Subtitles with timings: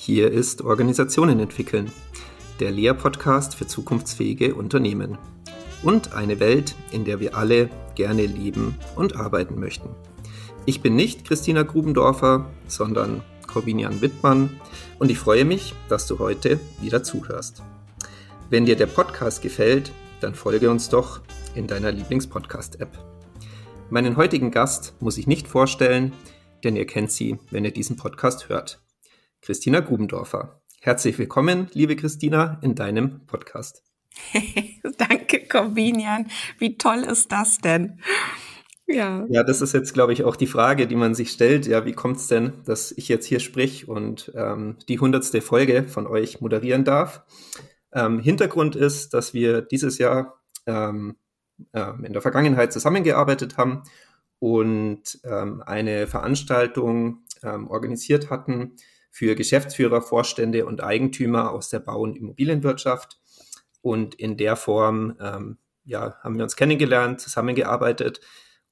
[0.00, 1.90] Hier ist Organisationen entwickeln,
[2.60, 5.18] der Lehr-Podcast für zukunftsfähige Unternehmen
[5.82, 9.90] und eine Welt, in der wir alle gerne leben und arbeiten möchten.
[10.66, 14.60] Ich bin nicht Christina Grubendorfer, sondern Corbinian Wittmann
[15.00, 17.64] und ich freue mich, dass du heute wieder zuhörst.
[18.50, 19.90] Wenn dir der Podcast gefällt,
[20.20, 21.20] dann folge uns doch
[21.56, 22.96] in deiner Lieblingspodcast-App.
[23.90, 26.12] Meinen heutigen Gast muss ich nicht vorstellen,
[26.62, 28.80] denn ihr kennt sie, wenn ihr diesen Podcast hört.
[29.48, 30.60] Christina Grubendorfer.
[30.82, 33.82] Herzlich willkommen, liebe Christina, in deinem Podcast.
[34.98, 36.26] Danke, Corbinian.
[36.58, 37.98] Wie toll ist das denn?
[38.86, 39.24] Ja.
[39.30, 41.66] Ja, das ist jetzt, glaube ich, auch die Frage, die man sich stellt.
[41.66, 45.88] Ja, wie kommt es denn, dass ich jetzt hier sprich und ähm, die hundertste Folge
[45.88, 47.22] von euch moderieren darf?
[47.90, 51.16] Ähm, Hintergrund ist, dass wir dieses Jahr ähm,
[51.72, 53.82] äh, in der Vergangenheit zusammengearbeitet haben
[54.40, 58.76] und ähm, eine Veranstaltung ähm, organisiert hatten
[59.10, 63.18] für Geschäftsführer, Vorstände und Eigentümer aus der Bau- und Immobilienwirtschaft.
[63.80, 68.20] Und in der Form ähm, ja, haben wir uns kennengelernt, zusammengearbeitet.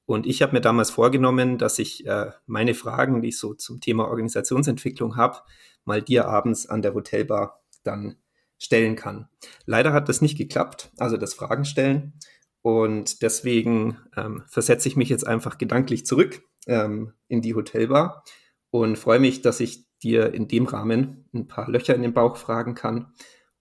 [0.05, 3.81] Und ich habe mir damals vorgenommen, dass ich äh, meine Fragen, die ich so zum
[3.81, 5.39] Thema Organisationsentwicklung habe,
[5.83, 8.17] mal dir abends an der Hotelbar dann
[8.57, 9.27] stellen kann.
[9.65, 12.13] Leider hat das nicht geklappt, also das Fragen stellen.
[12.61, 18.23] Und deswegen ähm, versetze ich mich jetzt einfach gedanklich zurück ähm, in die Hotelbar
[18.71, 22.37] und freue mich, dass ich dir in dem Rahmen ein paar Löcher in den Bauch
[22.37, 23.13] fragen kann.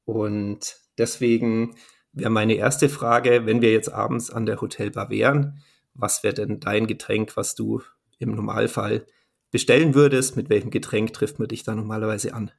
[0.04, 1.76] Und deswegen
[2.12, 5.62] wäre meine erste Frage, wenn wir jetzt abends an der Hotelbar wären,
[5.94, 7.82] was wäre denn dein Getränk, was du
[8.18, 9.06] im Normalfall
[9.50, 10.36] bestellen würdest?
[10.36, 12.50] Mit welchem Getränk trifft man dich da normalerweise an?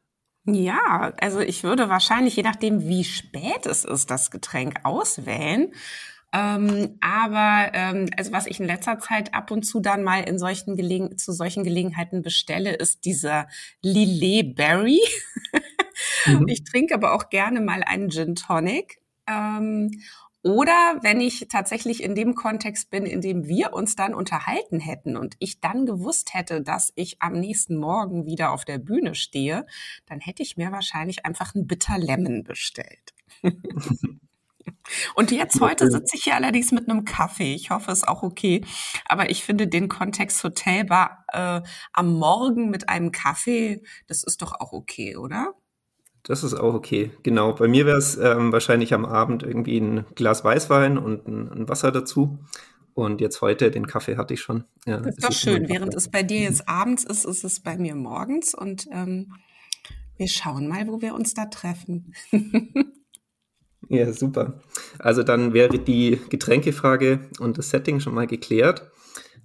[0.46, 5.74] Ja, also ich würde wahrscheinlich, je nachdem, wie spät es ist, das Getränk auswählen.
[6.34, 10.38] Ähm, aber ähm, also was ich in letzter Zeit ab und zu dann mal in
[10.38, 13.48] solchen Gelegen zu solchen Gelegenheiten bestelle, ist dieser
[13.82, 15.00] Lillet Berry.
[16.26, 16.48] mhm.
[16.48, 19.00] Ich trinke aber auch gerne mal einen Gin Tonic.
[19.26, 19.92] Ähm,
[20.44, 25.18] oder wenn ich tatsächlich in dem Kontext bin, in dem wir uns dann unterhalten hätten
[25.18, 29.66] und ich dann gewusst hätte, dass ich am nächsten Morgen wieder auf der Bühne stehe,
[30.06, 33.14] dann hätte ich mir wahrscheinlich einfach einen Bitter Lemon bestellt.
[35.16, 37.54] Und jetzt heute sitze ich hier allerdings mit einem Kaffee.
[37.54, 38.64] Ich hoffe, es ist auch okay.
[39.06, 41.62] Aber ich finde den Kontext Hotelbar äh,
[41.94, 45.54] am Morgen mit einem Kaffee, das ist doch auch okay, oder?
[46.24, 47.12] Das ist auch okay.
[47.24, 47.54] Genau.
[47.54, 51.70] Bei mir wäre es ähm, wahrscheinlich am Abend irgendwie ein Glas Weißwein und ein, ein,
[51.70, 52.40] Wasser dazu.
[52.94, 54.66] Und jetzt heute den Kaffee hatte ich schon.
[54.86, 55.70] Ja, das ist doch schön.
[55.70, 58.54] Während es bei dir jetzt abends ist, ist es bei mir morgens.
[58.54, 59.36] Und ähm,
[60.18, 62.14] wir schauen mal, wo wir uns da treffen.
[63.90, 64.62] Ja, super.
[65.00, 68.92] Also dann wäre die Getränkefrage und das Setting schon mal geklärt.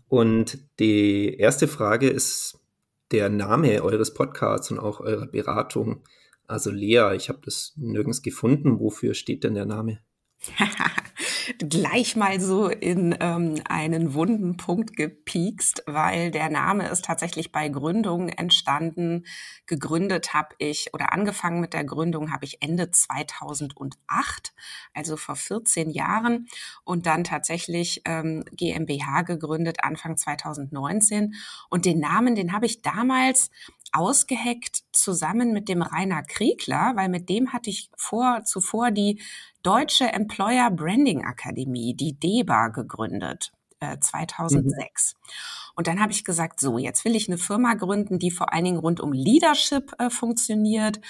[0.08, 2.58] Und die erste Frage ist
[3.12, 6.02] der Name eures Podcasts und auch eurer Beratung.
[6.47, 8.81] Also Lea, ich habe das nirgends gefunden.
[8.81, 10.00] Wofür steht denn der Name?
[11.68, 17.68] gleich mal so in ähm, einen wunden Punkt gepiekst, weil der Name ist tatsächlich bei
[17.68, 19.24] Gründung entstanden.
[19.66, 24.52] Gegründet habe ich oder angefangen mit der Gründung habe ich Ende 2008,
[24.94, 26.48] also vor 14 Jahren
[26.84, 31.34] und dann tatsächlich ähm, GmbH gegründet Anfang 2019
[31.70, 33.50] und den Namen, den habe ich damals
[33.92, 39.20] ausgeheckt zusammen mit dem Rainer Kriegler, weil mit dem hatte ich vor, zuvor die
[39.62, 43.52] Deutsche Employer Branding Akademie, die DEBA, gegründet.
[44.00, 45.12] 2006.
[45.12, 45.72] Äh, mhm.
[45.75, 48.64] Und dann habe ich gesagt, so, jetzt will ich eine Firma gründen, die vor allen
[48.64, 51.00] Dingen rund um Leadership äh, funktioniert.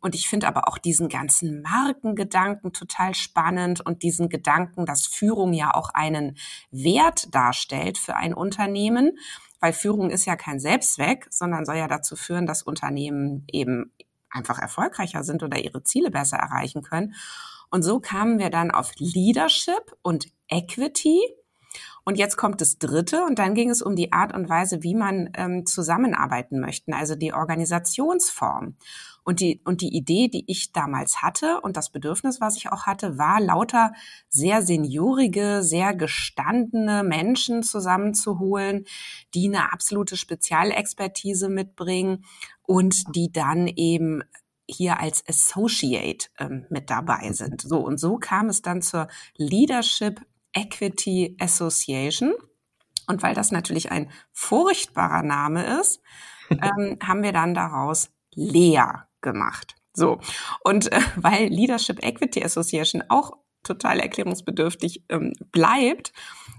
[0.00, 5.52] Und ich finde aber auch diesen ganzen Markengedanken total spannend und diesen Gedanken, dass Führung
[5.52, 6.36] ja auch einen
[6.70, 9.18] Wert darstellt für ein Unternehmen,
[9.60, 13.92] weil Führung ist ja kein Selbstzweck, sondern soll ja dazu führen, dass Unternehmen eben
[14.30, 17.14] einfach erfolgreicher sind oder ihre Ziele besser erreichen können.
[17.70, 21.20] Und so kamen wir dann auf Leadership und Equity.
[22.04, 24.94] Und jetzt kommt das Dritte und dann ging es um die Art und Weise, wie
[24.94, 28.76] man ähm, zusammenarbeiten möchte, also die Organisationsform.
[29.24, 32.86] Und die, und die Idee, die ich damals hatte und das Bedürfnis, was ich auch
[32.86, 33.92] hatte, war lauter
[34.28, 38.84] sehr seniorige, sehr gestandene Menschen zusammenzuholen,
[39.34, 42.24] die eine absolute Spezialexpertise mitbringen
[42.62, 44.22] und die dann eben
[44.68, 47.62] hier als Associate ähm, mit dabei sind.
[47.62, 50.20] So und so kam es dann zur Leadership
[50.52, 52.34] Equity Association.
[53.06, 56.00] Und weil das natürlich ein furchtbarer Name ist,
[56.50, 58.82] ähm, haben wir dann daraus Lea
[59.20, 59.76] gemacht.
[59.92, 60.20] So.
[60.62, 66.12] Und äh, weil Leadership Equity Association auch total erklärungsbedürftig ähm, bleibt,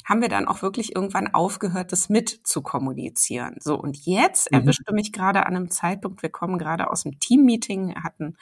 [0.05, 3.55] haben wir dann auch wirklich irgendwann aufgehört, das mit zu kommunizieren.
[3.59, 4.59] So, und jetzt mhm.
[4.59, 8.37] erwischte mich gerade an einem Zeitpunkt, wir kommen gerade aus dem Teammeeting, hatten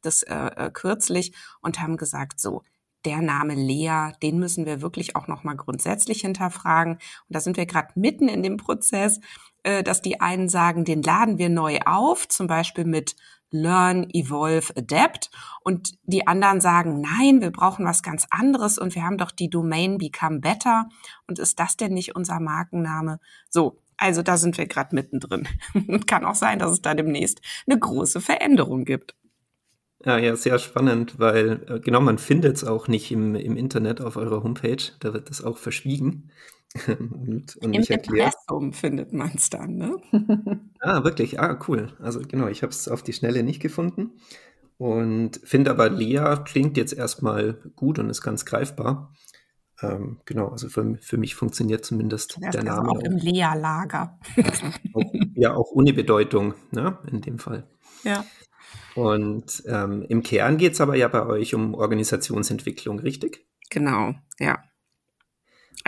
[0.00, 2.62] das äh, äh, kürzlich und haben gesagt, so,
[3.04, 6.94] der Name Lea, den müssen wir wirklich auch nochmal grundsätzlich hinterfragen.
[6.94, 9.20] Und da sind wir gerade mitten in dem Prozess,
[9.62, 13.16] äh, dass die einen sagen, den laden wir neu auf, zum Beispiel mit
[13.50, 15.30] Learn, Evolve, Adapt.
[15.62, 19.50] Und die anderen sagen, nein, wir brauchen was ganz anderes und wir haben doch die
[19.50, 20.88] Domain Become Better.
[21.26, 23.20] Und ist das denn nicht unser Markenname?
[23.48, 25.48] So, also da sind wir gerade mittendrin.
[26.06, 29.14] Kann auch sein, dass es da demnächst eine große Veränderung gibt.
[30.04, 34.00] Ja, ja, sehr spannend, weil äh, genau, man findet es auch nicht im, im Internet
[34.00, 34.92] auf eurer Homepage.
[35.00, 36.30] Da wird das auch verschwiegen.
[36.86, 39.96] und, und Im Impressum findet man es dann, ne?
[40.80, 41.40] ah, wirklich?
[41.40, 41.92] Ah, cool.
[41.98, 44.12] Also genau, ich habe es auf die Schnelle nicht gefunden.
[44.76, 49.12] Und finde aber, Lea klingt jetzt erstmal gut und ist ganz greifbar.
[49.80, 52.90] Ähm, genau, also für, für mich funktioniert zumindest der Name.
[52.90, 54.18] Auch im Lea-Lager.
[55.34, 57.68] ja, auch ohne Bedeutung, ne, in dem Fall.
[58.04, 58.24] Ja.
[58.94, 63.46] Und ähm, im Kern geht es aber ja bei euch um Organisationsentwicklung, richtig?
[63.70, 64.62] Genau, ja.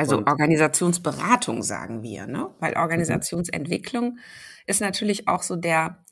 [0.00, 2.54] Also und Organisationsberatung sagen wir, ne?
[2.58, 4.18] Weil Organisationsentwicklung
[4.66, 6.04] ist natürlich auch so der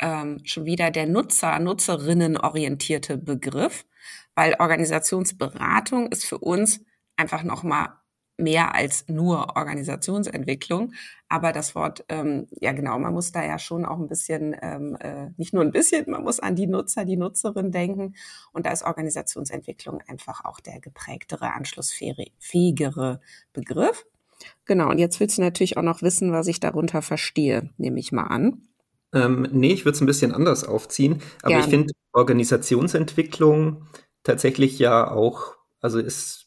[0.00, 3.86] ähm, schon wieder der Nutzer, Nutzerinnen orientierte Begriff,
[4.34, 6.80] weil Organisationsberatung ist für uns
[7.16, 7.90] einfach nochmal
[8.36, 10.92] mehr als nur Organisationsentwicklung.
[11.28, 14.96] Aber das Wort, ähm, ja genau, man muss da ja schon auch ein bisschen, ähm,
[15.00, 18.14] äh, nicht nur ein bisschen, man muss an die Nutzer, die Nutzerin denken.
[18.52, 23.20] Und da ist Organisationsentwicklung einfach auch der geprägtere, anschlussfähigere
[23.52, 24.06] Begriff.
[24.64, 28.12] Genau, und jetzt willst du natürlich auch noch wissen, was ich darunter verstehe, nehme ich
[28.12, 28.62] mal an.
[29.12, 31.22] Ähm, nee, ich würde es ein bisschen anders aufziehen.
[31.42, 31.64] Aber Gerne.
[31.64, 33.86] ich finde Organisationsentwicklung
[34.24, 36.43] tatsächlich ja auch, also ist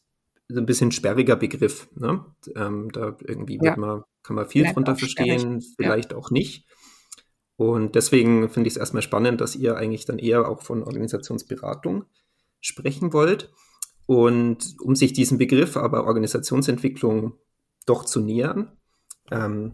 [0.49, 1.89] ein bisschen sperriger Begriff.
[1.95, 2.25] Ne?
[2.55, 3.75] Ähm, da irgendwie ja.
[3.75, 6.17] man, kann man viel drunter verstehen, vielleicht ja.
[6.17, 6.65] auch nicht.
[7.57, 12.05] Und deswegen finde ich es erstmal spannend, dass ihr eigentlich dann eher auch von Organisationsberatung
[12.61, 13.51] sprechen wollt.
[14.05, 17.33] Und um sich diesen Begriff aber Organisationsentwicklung
[17.85, 18.71] doch zu nähern,
[19.31, 19.73] ähm,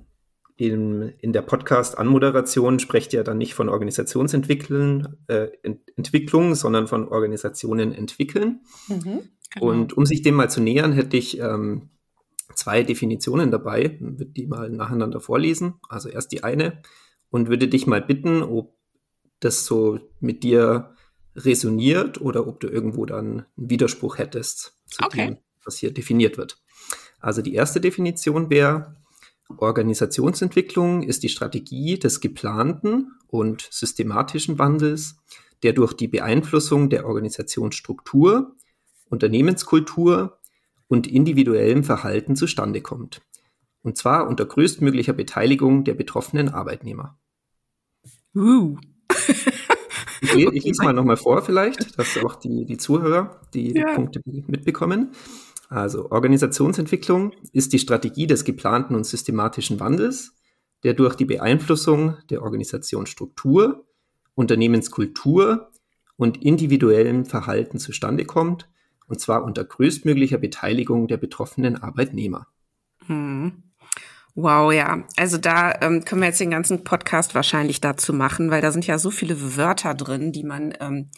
[0.56, 5.82] in, in der Podcast-Anmoderation sprecht ihr dann nicht von Organisationsentwickeln, äh, Ent
[6.56, 8.62] sondern von Organisationen entwickeln.
[8.88, 9.30] Mhm.
[9.54, 9.68] Genau.
[9.68, 11.90] Und um sich dem mal zu nähern, hätte ich ähm,
[12.56, 15.76] zwei Definitionen dabei, würde die mal nacheinander vorlesen.
[15.90, 16.82] Also erst die eine
[17.30, 18.76] und würde dich mal bitten, ob
[19.40, 20.96] das so mit dir
[21.36, 25.28] resoniert oder ob du irgendwo dann einen Widerspruch hättest zu okay.
[25.28, 26.62] dem, was hier definiert wird.
[27.20, 28.98] Also die erste Definition wäre,
[29.58, 35.18] Organisationsentwicklung ist die Strategie des geplanten und systematischen Wandels,
[35.64, 38.56] der durch die Beeinflussung der Organisationsstruktur
[39.14, 40.40] Unternehmenskultur
[40.88, 43.22] und individuellem Verhalten zustande kommt.
[43.84, 47.20] Und zwar unter größtmöglicher Beteiligung der betroffenen Arbeitnehmer.
[48.34, 48.76] Uh.
[50.22, 53.86] ich, ich lese mal nochmal vor vielleicht, dass auch die, die Zuhörer die, ja.
[53.86, 55.12] die Punkte mitbekommen.
[55.70, 60.34] Also Organisationsentwicklung ist die Strategie des geplanten und systematischen Wandels,
[60.84, 63.86] der durch die Beeinflussung der Organisationsstruktur,
[64.34, 65.70] Unternehmenskultur
[66.16, 68.68] und individuellem Verhalten zustande kommt
[69.08, 72.48] und zwar unter größtmöglicher Beteiligung der betroffenen Arbeitnehmer.
[73.08, 73.64] Hm.
[74.36, 75.04] Wow, ja.
[75.16, 78.88] Also da ähm, können wir jetzt den ganzen Podcast wahrscheinlich dazu machen, weil da sind
[78.88, 81.10] ja so viele Wörter drin, die man ähm,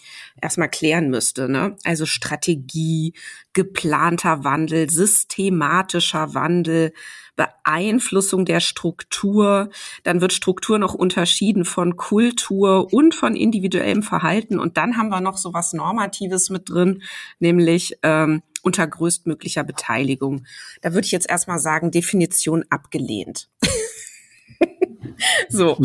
[0.41, 1.47] erstmal klären müsste.
[1.47, 1.77] Ne?
[1.85, 3.13] Also Strategie,
[3.53, 6.91] geplanter Wandel, systematischer Wandel,
[7.35, 9.69] Beeinflussung der Struktur.
[10.03, 14.59] Dann wird Struktur noch unterschieden von Kultur und von individuellem Verhalten.
[14.59, 17.01] Und dann haben wir noch so was Normatives mit drin,
[17.39, 20.45] nämlich ähm, unter größtmöglicher Beteiligung.
[20.81, 23.49] Da würde ich jetzt erstmal sagen, Definition abgelehnt.
[25.49, 25.77] so,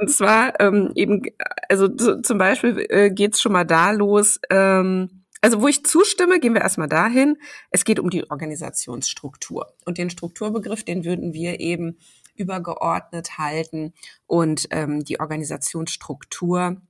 [0.00, 1.22] und zwar ähm, eben,
[1.68, 6.38] also zum Beispiel äh, geht es schon mal da los, ähm, also wo ich zustimme,
[6.38, 7.36] gehen wir erstmal dahin.
[7.70, 9.74] Es geht um die Organisationsstruktur.
[9.84, 11.98] Und den Strukturbegriff, den würden wir eben
[12.36, 13.92] übergeordnet halten.
[14.26, 16.80] Und ähm, die Organisationsstruktur,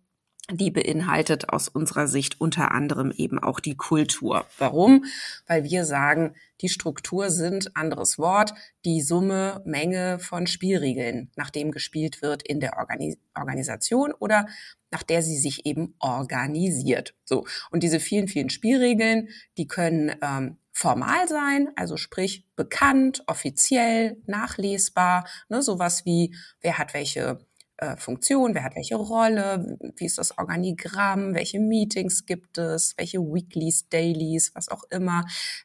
[0.53, 4.47] die beinhaltet aus unserer Sicht unter anderem eben auch die Kultur.
[4.59, 5.05] Warum?
[5.47, 8.55] Weil wir sagen, die Struktur sind, anderes Wort,
[8.85, 14.47] die Summe, Menge von Spielregeln, nach dem gespielt wird in der Organis Organisation oder
[14.91, 17.15] nach der sie sich eben organisiert.
[17.25, 17.47] So.
[17.71, 25.27] Und diese vielen, vielen Spielregeln, die können ähm, formal sein, also sprich bekannt, offiziell, nachlesbar,
[25.49, 27.47] ne, sowas wie, wer hat welche
[27.83, 33.19] äh, Funktion, wer hat welche Rolle, wie ist das Organigramm, welche Meetings gibt es, welche
[33.19, 35.25] Weeklies, Dailies, was auch immer.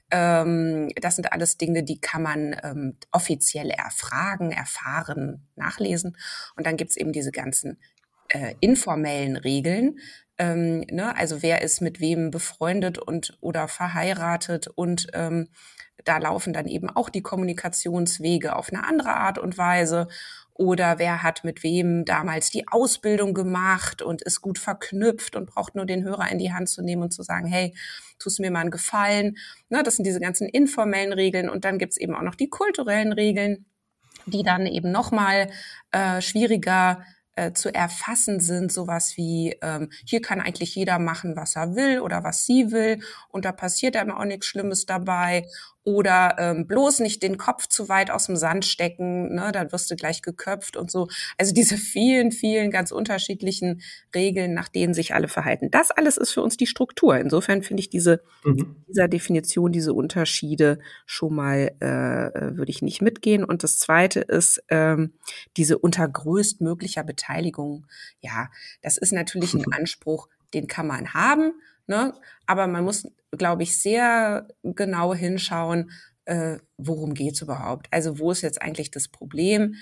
[0.10, 6.18] Ähm, das sind alles Dinge, die kann man ähm, offiziell erfragen, erfahren, nachlesen.
[6.56, 7.78] Und dann gibt's eben diese ganzen
[8.30, 10.00] äh, informellen Regeln.
[10.40, 11.16] Ähm, ne?
[11.16, 15.50] Also wer ist mit wem befreundet und oder verheiratet und ähm,
[16.04, 20.08] da laufen dann eben auch die Kommunikationswege auf eine andere Art und Weise
[20.58, 25.76] oder wer hat mit wem damals die Ausbildung gemacht und ist gut verknüpft und braucht
[25.76, 27.76] nur den Hörer in die Hand zu nehmen und zu sagen, hey,
[28.20, 29.38] tust mir mal einen Gefallen.
[29.70, 31.50] Ne, das sind diese ganzen informellen Regeln.
[31.50, 33.66] Und dann gibt's eben auch noch die kulturellen Regeln,
[34.26, 35.50] die dann eben nochmal
[35.92, 37.04] äh, schwieriger
[37.36, 42.00] äh, zu erfassen sind, sowas wie, ähm, hier kann eigentlich jeder machen, was er will
[42.00, 43.00] oder was sie will.
[43.30, 45.48] Und da passiert einem auch nichts Schlimmes dabei
[45.88, 49.90] oder ähm, bloß nicht den Kopf zu weit aus dem Sand stecken, ne, dann wirst
[49.90, 51.08] du gleich geköpft und so.
[51.38, 53.82] Also diese vielen, vielen ganz unterschiedlichen
[54.14, 55.72] Regeln, nach denen sich alle verhalten.
[55.72, 57.18] Das alles ist für uns die Struktur.
[57.18, 58.76] Insofern finde ich diese, mhm.
[58.90, 63.46] dieser Definition, diese Unterschiede schon mal, äh, würde ich nicht mitgehen.
[63.46, 65.14] Und das Zweite ist ähm,
[65.56, 67.88] diese unter größtmöglicher Beteiligung.
[68.20, 68.50] Ja,
[68.82, 71.54] das ist natürlich ein Anspruch, den kann man haben.
[71.88, 72.14] Ne?
[72.46, 75.92] Aber man muss, glaube ich, sehr genau hinschauen,
[76.26, 77.88] äh, worum geht's überhaupt?
[77.92, 79.76] Also wo ist jetzt eigentlich das Problem?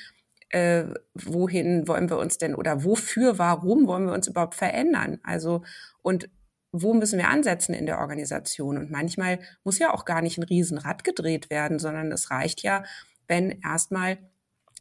[0.49, 0.85] Äh,
[1.15, 5.19] wohin wollen wir uns denn oder wofür, warum wollen wir uns überhaupt verändern?
[5.23, 5.63] Also
[6.03, 6.29] und
[6.71, 8.77] wo müssen wir ansetzen in der Organisation?
[8.77, 12.83] Und manchmal muss ja auch gar nicht ein Riesenrad gedreht werden, sondern es reicht ja,
[13.27, 14.17] wenn erstmal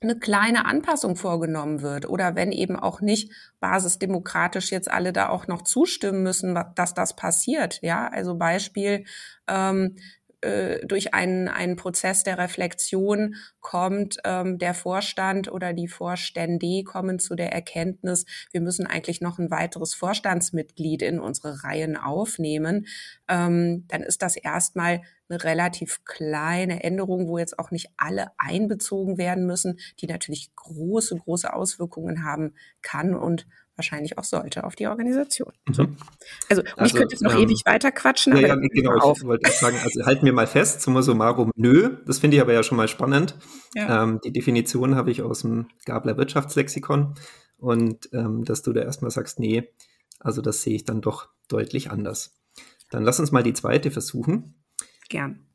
[0.00, 5.46] eine kleine Anpassung vorgenommen wird oder wenn eben auch nicht basisdemokratisch jetzt alle da auch
[5.46, 7.78] noch zustimmen müssen, dass das passiert.
[7.82, 9.04] Ja, also Beispiel,
[9.48, 9.96] ähm,
[10.44, 17.18] äh, durch einen, einen Prozess der Reflexion kommt ähm, der Vorstand oder die Vorstände kommen
[17.18, 22.86] zu der Erkenntnis, wir müssen eigentlich noch ein weiteres Vorstandsmitglied in unsere Reihen aufnehmen,
[23.28, 29.16] ähm, dann ist das erstmal eine relativ kleine Änderung, wo jetzt auch nicht alle einbezogen
[29.16, 33.46] werden müssen, die natürlich große, große Auswirkungen haben kann und
[33.76, 35.52] wahrscheinlich auch sollte auf die Organisation.
[35.66, 35.96] Mhm.
[36.48, 38.36] Also, und also, ich könnte jetzt noch ähm, ewig weiter quatschen.
[38.36, 42.18] Ja, ja genau, ich wollte sagen, also halten wir mal fest, summa summarum, nö, das
[42.18, 43.36] finde ich aber ja schon mal spannend.
[43.74, 44.04] Ja.
[44.04, 47.14] Ähm, die Definition habe ich aus dem Gabler Wirtschaftslexikon
[47.58, 49.68] und ähm, dass du da erstmal sagst, nee,
[50.20, 52.36] also das sehe ich dann doch deutlich anders.
[52.90, 54.54] Dann lass uns mal die zweite versuchen.
[55.08, 55.46] Gern.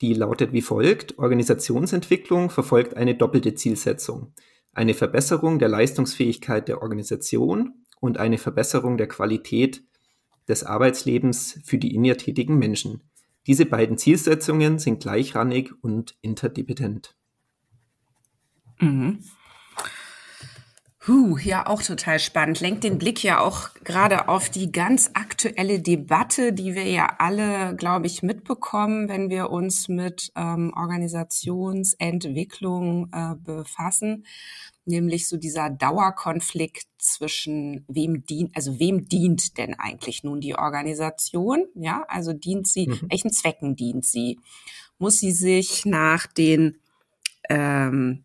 [0.00, 1.18] Die lautet wie folgt.
[1.18, 4.32] Organisationsentwicklung verfolgt eine doppelte Zielsetzung
[4.72, 9.82] eine Verbesserung der Leistungsfähigkeit der Organisation und eine Verbesserung der Qualität
[10.48, 13.02] des Arbeitslebens für die in ihr tätigen Menschen.
[13.46, 17.16] Diese beiden Zielsetzungen sind gleichrangig und interdependent.
[18.80, 19.20] Mhm.
[21.08, 22.60] Huh, ja, auch total spannend.
[22.60, 27.74] Lenkt den Blick ja auch gerade auf die ganz aktuelle Debatte, die wir ja alle,
[27.76, 34.24] glaube ich, mitbekommen, wenn wir uns mit ähm, Organisationsentwicklung äh, befassen
[34.88, 41.66] nämlich so dieser Dauerkonflikt zwischen wem dient, also wem dient denn eigentlich nun die Organisation?
[41.74, 43.00] Ja, also dient sie, mhm.
[43.08, 44.40] welchen Zwecken dient sie?
[44.98, 46.78] Muss sie sich nach den
[47.48, 48.24] ähm,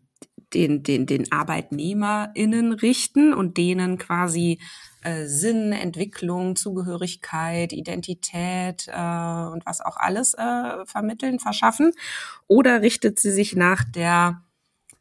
[0.52, 4.58] den, den, den ArbeitnehmerInnen richten und denen quasi
[5.02, 11.92] äh, Sinn, Entwicklung, Zugehörigkeit, Identität äh, und was auch alles äh, vermitteln, verschaffen?
[12.46, 14.42] Oder richtet sie sich nach der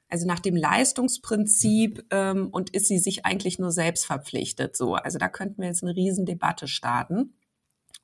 [0.09, 4.93] also nach dem Leistungsprinzip ähm, und ist sie sich eigentlich nur selbst verpflichtet so.
[4.93, 7.33] Also da könnten wir jetzt eine Riesendebatte starten.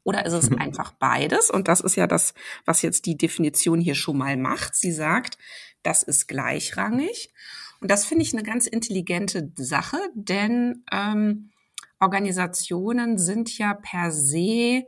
[0.04, 1.52] Oder ist es einfach beides?
[1.52, 2.34] Und das ist ja das,
[2.66, 4.76] was jetzt die Definition hier schon mal macht.
[4.76, 5.38] Sie sagt,
[5.84, 7.34] das ist gleichrangig.
[7.82, 11.52] Und das finde ich eine ganz intelligente Sache, denn ähm,
[12.00, 14.84] Organisationen sind ja per se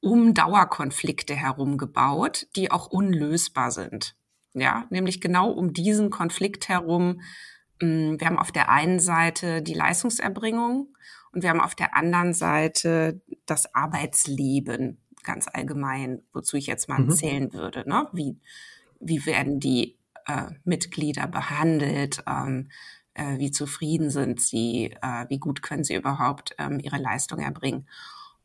[0.00, 4.14] um Dauerkonflikte herum gebaut, die auch unlösbar sind.
[4.54, 7.20] Ja, nämlich genau um diesen Konflikt herum.
[7.80, 10.88] Mm, wir haben auf der einen Seite die Leistungserbringung
[11.32, 17.00] und wir haben auf der anderen Seite das Arbeitsleben ganz allgemein, wozu ich jetzt mal
[17.00, 17.10] mhm.
[17.10, 17.88] zählen würde.
[17.88, 18.08] Ne?
[18.12, 18.38] Wie,
[19.00, 19.97] wie werden die
[20.28, 22.22] äh, Mitglieder behandelt?
[22.26, 22.68] Ähm,
[23.14, 24.96] äh, wie zufrieden sind sie?
[25.02, 27.88] Äh, wie gut können sie überhaupt ähm, ihre Leistung erbringen?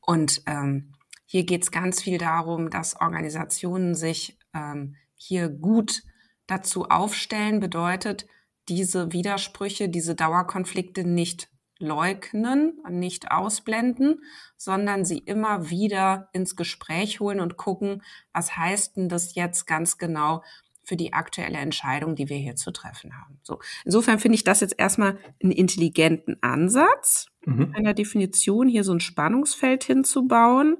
[0.01, 0.93] Und ähm,
[1.25, 6.03] hier geht es ganz viel darum, dass Organisationen sich ähm, hier gut
[6.47, 8.27] dazu aufstellen, bedeutet,
[8.69, 11.49] diese Widersprüche, diese Dauerkonflikte nicht
[11.79, 14.21] leugnen, nicht ausblenden,
[14.57, 19.97] sondern sie immer wieder ins Gespräch holen und gucken, was heißt denn das jetzt ganz
[19.97, 20.43] genau
[20.83, 23.39] für die aktuelle Entscheidung, die wir hier zu treffen haben.
[23.43, 23.59] So.
[23.85, 27.73] Insofern finde ich das jetzt erstmal einen intelligenten Ansatz, mhm.
[27.75, 30.77] einer Definition hier so ein Spannungsfeld hinzubauen.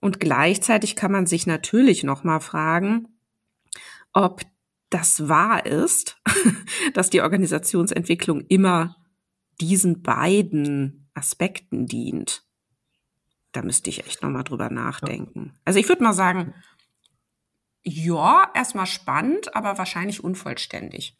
[0.00, 3.08] Und gleichzeitig kann man sich natürlich nochmal fragen,
[4.12, 4.42] ob
[4.90, 6.20] das wahr ist,
[6.94, 8.96] dass die Organisationsentwicklung immer
[9.60, 12.44] diesen beiden Aspekten dient.
[13.52, 15.52] Da müsste ich echt nochmal drüber nachdenken.
[15.64, 16.54] Also ich würde mal sagen,
[17.84, 21.18] ja, erstmal spannend, aber wahrscheinlich unvollständig.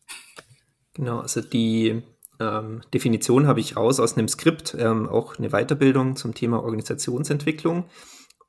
[0.95, 2.02] Genau, also die
[2.38, 7.85] ähm, Definition habe ich raus aus einem Skript, ähm, auch eine Weiterbildung zum Thema Organisationsentwicklung.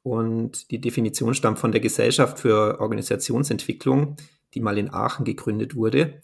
[0.03, 4.17] Und die Definition stammt von der Gesellschaft für Organisationsentwicklung,
[4.53, 6.21] die mal in Aachen gegründet wurde.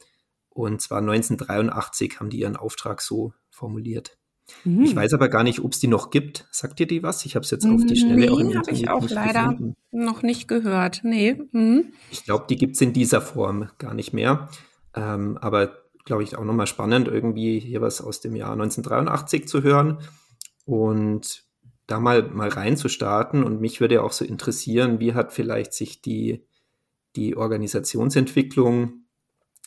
[0.49, 4.18] Und zwar 1983 haben die ihren Auftrag so formuliert.
[4.63, 4.83] Mhm.
[4.83, 6.47] Ich weiß aber gar nicht, ob es die noch gibt.
[6.51, 7.25] Sagt dir die was?
[7.25, 9.49] Ich habe es jetzt auf die Schnelle nee, auch im Internet ich auch nicht leider
[9.49, 9.75] gefunden.
[9.91, 11.01] noch nicht gehört.
[11.03, 11.41] Nee.
[11.51, 11.93] Mhm.
[12.11, 14.49] Ich glaube, die gibt es in dieser Form gar nicht mehr.
[14.95, 19.61] Ähm, aber glaube ich auch nochmal spannend, irgendwie hier was aus dem Jahr 1983 zu
[19.61, 19.99] hören
[20.65, 21.43] und
[21.89, 23.43] da mal, mal reinzustarten.
[23.43, 26.45] Und mich würde auch so interessieren, wie hat vielleicht sich die,
[27.15, 29.05] die Organisationsentwicklung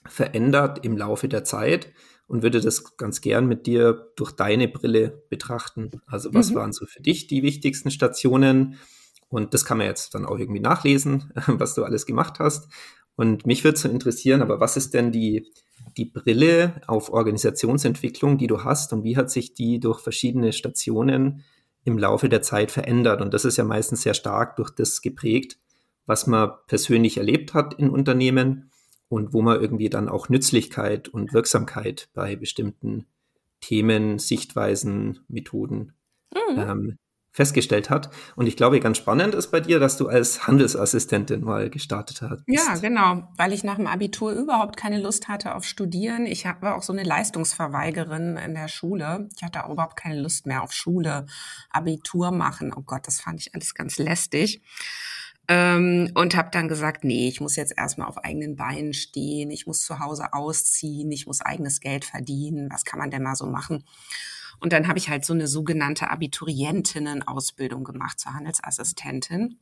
[0.06, 1.92] verändert im Laufe der Zeit?
[2.32, 5.90] und würde das ganz gern mit dir durch deine Brille betrachten.
[6.06, 6.54] Also was mhm.
[6.54, 8.78] waren so für dich die wichtigsten Stationen?
[9.28, 12.68] Und das kann man jetzt dann auch irgendwie nachlesen, was du alles gemacht hast.
[13.16, 15.52] Und mich würde so interessieren, aber was ist denn die,
[15.98, 21.44] die Brille auf Organisationsentwicklung, die du hast und wie hat sich die durch verschiedene Stationen
[21.84, 23.20] im Laufe der Zeit verändert?
[23.20, 25.58] Und das ist ja meistens sehr stark durch das geprägt,
[26.06, 28.70] was man persönlich erlebt hat in Unternehmen
[29.12, 33.04] und wo man irgendwie dann auch Nützlichkeit und Wirksamkeit bei bestimmten
[33.60, 35.92] Themen, Sichtweisen, Methoden
[36.34, 36.58] mhm.
[36.58, 36.96] ähm,
[37.30, 38.08] festgestellt hat.
[38.36, 42.42] Und ich glaube, ganz spannend ist bei dir, dass du als Handelsassistentin mal gestartet hast.
[42.46, 46.24] Ja, genau, weil ich nach dem Abitur überhaupt keine Lust hatte auf Studieren.
[46.24, 49.28] Ich war auch so eine Leistungsverweigerin in der Schule.
[49.36, 51.26] Ich hatte auch überhaupt keine Lust mehr auf Schule,
[51.68, 52.72] Abitur machen.
[52.74, 54.62] Oh Gott, das fand ich alles ganz lästig.
[55.48, 59.66] Ähm, und habe dann gesagt, nee, ich muss jetzt erstmal auf eigenen Beinen stehen, ich
[59.66, 63.46] muss zu Hause ausziehen, ich muss eigenes Geld verdienen, was kann man denn mal so
[63.46, 63.84] machen?
[64.60, 69.58] Und dann habe ich halt so eine sogenannte Abiturientinnen-Ausbildung gemacht zur Handelsassistentin.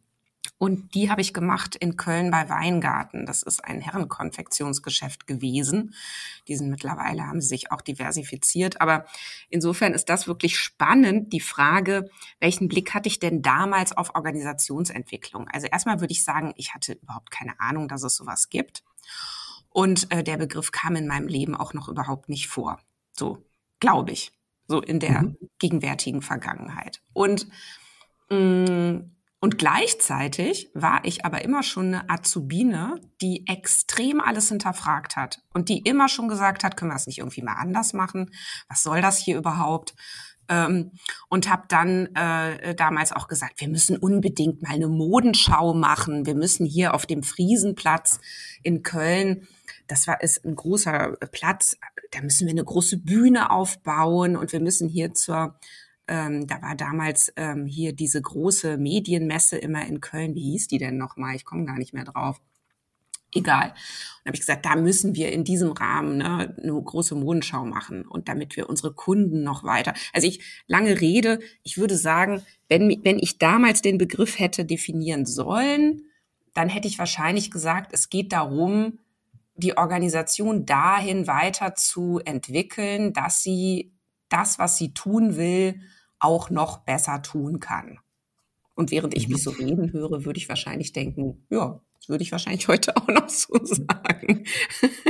[0.58, 3.24] Und die habe ich gemacht in Köln bei Weingarten.
[3.24, 5.94] Das ist ein Herrenkonfektionsgeschäft gewesen.
[6.48, 8.80] Die sind mittlerweile, haben sie sich auch diversifiziert.
[8.80, 9.06] Aber
[9.48, 12.10] insofern ist das wirklich spannend, die Frage,
[12.40, 15.48] welchen Blick hatte ich denn damals auf Organisationsentwicklung?
[15.48, 18.82] Also erstmal würde ich sagen, ich hatte überhaupt keine Ahnung, dass es sowas gibt.
[19.70, 22.78] Und äh, der Begriff kam in meinem Leben auch noch überhaupt nicht vor.
[23.12, 23.44] So,
[23.78, 24.32] glaube ich.
[24.68, 25.36] So in der mhm.
[25.58, 27.02] gegenwärtigen Vergangenheit.
[27.12, 27.48] Und
[28.28, 35.16] mh, mm, und gleichzeitig war ich aber immer schon eine Azubine, die extrem alles hinterfragt
[35.16, 38.30] hat und die immer schon gesagt hat, können wir das nicht irgendwie mal anders machen?
[38.68, 39.94] Was soll das hier überhaupt?
[40.50, 40.90] Ähm,
[41.30, 46.26] und habe dann äh, damals auch gesagt, wir müssen unbedingt mal eine Modenschau machen.
[46.26, 48.20] Wir müssen hier auf dem Friesenplatz
[48.62, 49.48] in Köln,
[49.86, 51.76] das war ist ein großer Platz,
[52.10, 55.58] da müssen wir eine große Bühne aufbauen und wir müssen hier zur
[56.10, 60.34] ähm, da war damals ähm, hier diese große Medienmesse immer in Köln.
[60.34, 61.36] Wie hieß die denn nochmal?
[61.36, 62.40] Ich komme gar nicht mehr drauf.
[63.32, 63.68] Egal.
[63.68, 68.04] Und habe ich gesagt, da müssen wir in diesem Rahmen ne, eine große Modenschau machen
[68.04, 69.94] und damit wir unsere Kunden noch weiter.
[70.12, 71.38] Also ich lange Rede.
[71.62, 76.02] Ich würde sagen, wenn wenn ich damals den Begriff hätte definieren sollen,
[76.54, 78.98] dann hätte ich wahrscheinlich gesagt, es geht darum,
[79.54, 83.92] die Organisation dahin weiter zu entwickeln, dass sie
[84.28, 85.80] das, was sie tun will,
[86.20, 87.98] auch noch besser tun kann.
[88.74, 89.58] Und während ich mich so mhm.
[89.58, 93.58] reden höre, würde ich wahrscheinlich denken, ja, das würde ich wahrscheinlich heute auch noch so
[93.62, 94.46] sagen.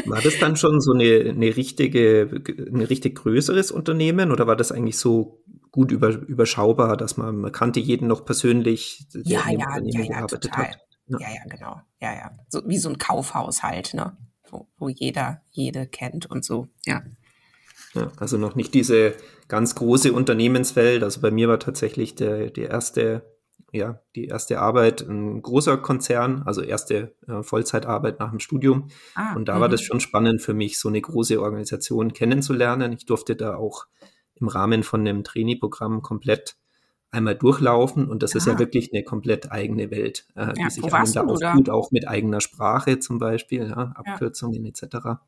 [0.07, 4.73] War das dann schon so eine, eine richtige, ein richtig größeres Unternehmen oder war das
[4.73, 9.51] eigentlich so gut über, überschaubar, dass man, man kannte jeden noch persönlich, der ja, in
[9.51, 10.69] dem ja, Unternehmen ja, gearbeitet total.
[10.69, 10.79] hat?
[11.07, 11.19] Ja.
[11.21, 11.81] ja, ja, genau.
[12.01, 12.31] Ja, ja.
[12.49, 14.17] So wie so ein Kaufhaus halt, ne?
[14.51, 17.03] Wo, wo jeder, jede kennt und so, ja.
[17.95, 19.15] Ja, also noch nicht diese
[19.49, 21.03] ganz große Unternehmenswelt.
[21.03, 23.23] Also bei mir war tatsächlich der, die erste,
[23.73, 28.89] ja, die erste Arbeit ein großer Konzern, also erste äh, Vollzeitarbeit nach dem Studium.
[29.15, 29.73] Ah, und da war mhm.
[29.73, 32.93] das schon spannend für mich, so eine große Organisation kennenzulernen.
[32.93, 33.87] Ich durfte da auch
[34.37, 36.57] im Rahmen von einem Trainee-Programm komplett
[37.11, 38.39] einmal durchlaufen und das ah.
[38.39, 38.59] ist ja ah.
[38.59, 42.41] wirklich eine komplett eigene Welt, äh, die ja, sich einem da auftut, auch mit eigener
[42.41, 44.71] Sprache zum Beispiel, ja, Abkürzungen ja.
[44.71, 45.21] etc.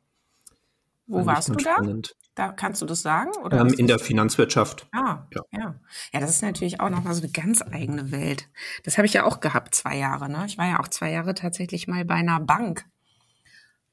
[1.07, 1.73] Wo warst du da?
[1.73, 2.15] Spannend.
[2.35, 3.31] Da kannst du das sagen?
[3.43, 4.87] Oder ähm, in der Finanzwirtschaft.
[4.91, 5.41] Ah, ja.
[5.51, 5.79] ja.
[6.13, 8.49] Ja, das ist natürlich auch nochmal so eine ganz eigene Welt.
[8.83, 10.29] Das habe ich ja auch gehabt, zwei Jahre.
[10.29, 10.43] Ne?
[10.47, 12.85] Ich war ja auch zwei Jahre tatsächlich mal bei einer Bank.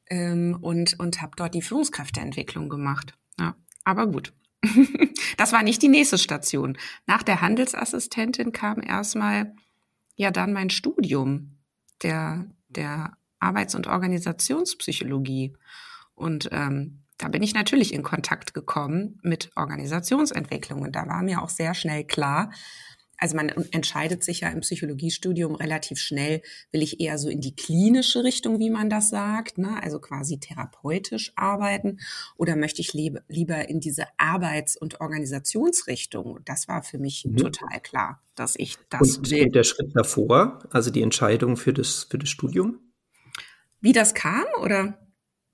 [0.09, 3.15] ähm, und, und habe dort die Führungskräfteentwicklung gemacht.
[3.39, 4.33] Ja, aber gut.
[5.37, 6.77] das war nicht die nächste Station.
[7.07, 9.55] Nach der Handelsassistentin kam erstmal
[10.17, 11.59] ja dann mein Studium
[12.03, 15.57] der, der Arbeits- und Organisationspsychologie.
[16.21, 20.83] Und ähm, da bin ich natürlich in Kontakt gekommen mit Organisationsentwicklung.
[20.83, 22.51] Und da war mir auch sehr schnell klar,
[23.21, 26.41] also man entscheidet sich ja im Psychologiestudium relativ schnell,
[26.73, 29.81] will ich eher so in die klinische Richtung, wie man das sagt, ne?
[29.83, 31.99] also quasi therapeutisch arbeiten,
[32.37, 36.41] oder möchte ich lieber in diese Arbeits- und Organisationsrichtung?
[36.47, 37.37] Das war für mich mhm.
[37.37, 39.45] total klar, dass ich das und, will.
[39.45, 42.81] Und der Schritt davor, also die Entscheidung für das, für das Studium?
[43.83, 44.99] Wie das kam, oder?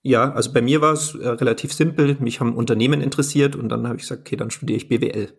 [0.06, 2.16] Ja, also bei mir war es äh, relativ simpel.
[2.20, 5.36] Mich haben Unternehmen interessiert und dann habe ich gesagt, okay, dann studiere ich BWL.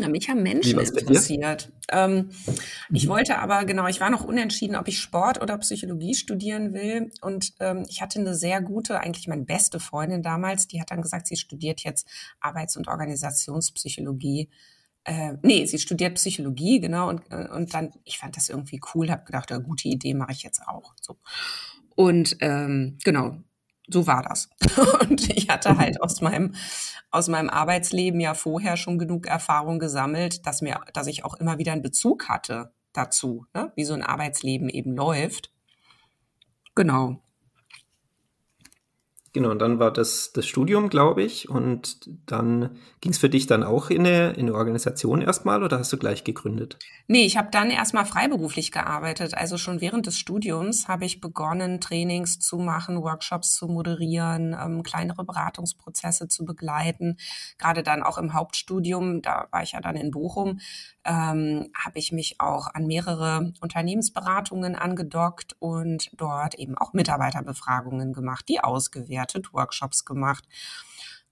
[0.00, 1.70] Ja, mich haben Menschen interessiert.
[1.92, 2.30] Ähm,
[2.90, 7.12] ich wollte aber, genau, ich war noch unentschieden, ob ich Sport oder Psychologie studieren will.
[7.20, 11.00] Und ähm, ich hatte eine sehr gute, eigentlich meine beste Freundin damals, die hat dann
[11.00, 12.08] gesagt, sie studiert jetzt
[12.40, 14.48] Arbeits- und Organisationspsychologie.
[15.04, 17.10] Äh, nee, sie studiert Psychologie, genau.
[17.10, 20.32] Und, äh, und dann, ich fand das irgendwie cool, habe gedacht, ja, gute Idee mache
[20.32, 20.94] ich jetzt auch.
[21.00, 21.16] So.
[21.94, 23.36] Und ähm, genau,
[23.88, 24.48] so war das.
[25.00, 26.54] Und ich hatte halt aus meinem,
[27.10, 31.58] aus meinem Arbeitsleben ja vorher schon genug Erfahrung gesammelt, dass mir, dass ich auch immer
[31.58, 33.72] wieder einen Bezug hatte dazu, ne?
[33.76, 35.52] wie so ein Arbeitsleben eben läuft.
[36.74, 37.23] Genau.
[39.34, 41.48] Genau, und dann war das das Studium, glaube ich.
[41.48, 45.80] Und dann ging es für dich dann auch in eine, in eine Organisation erstmal oder
[45.80, 46.78] hast du gleich gegründet?
[47.08, 49.36] Nee, ich habe dann erstmal freiberuflich gearbeitet.
[49.36, 54.84] Also schon während des Studiums habe ich begonnen, Trainings zu machen, Workshops zu moderieren, ähm,
[54.84, 57.16] kleinere Beratungsprozesse zu begleiten.
[57.58, 60.60] Gerade dann auch im Hauptstudium, da war ich ja dann in Bochum,
[61.04, 68.48] ähm, habe ich mich auch an mehrere Unternehmensberatungen angedockt und dort eben auch Mitarbeiterbefragungen gemacht,
[68.48, 70.44] die ausgewertet, Workshops gemacht.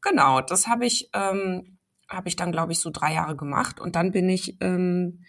[0.00, 1.78] Genau, das habe ich, ähm,
[2.08, 5.24] habe ich dann, glaube ich, so drei Jahre gemacht und dann bin ich ähm,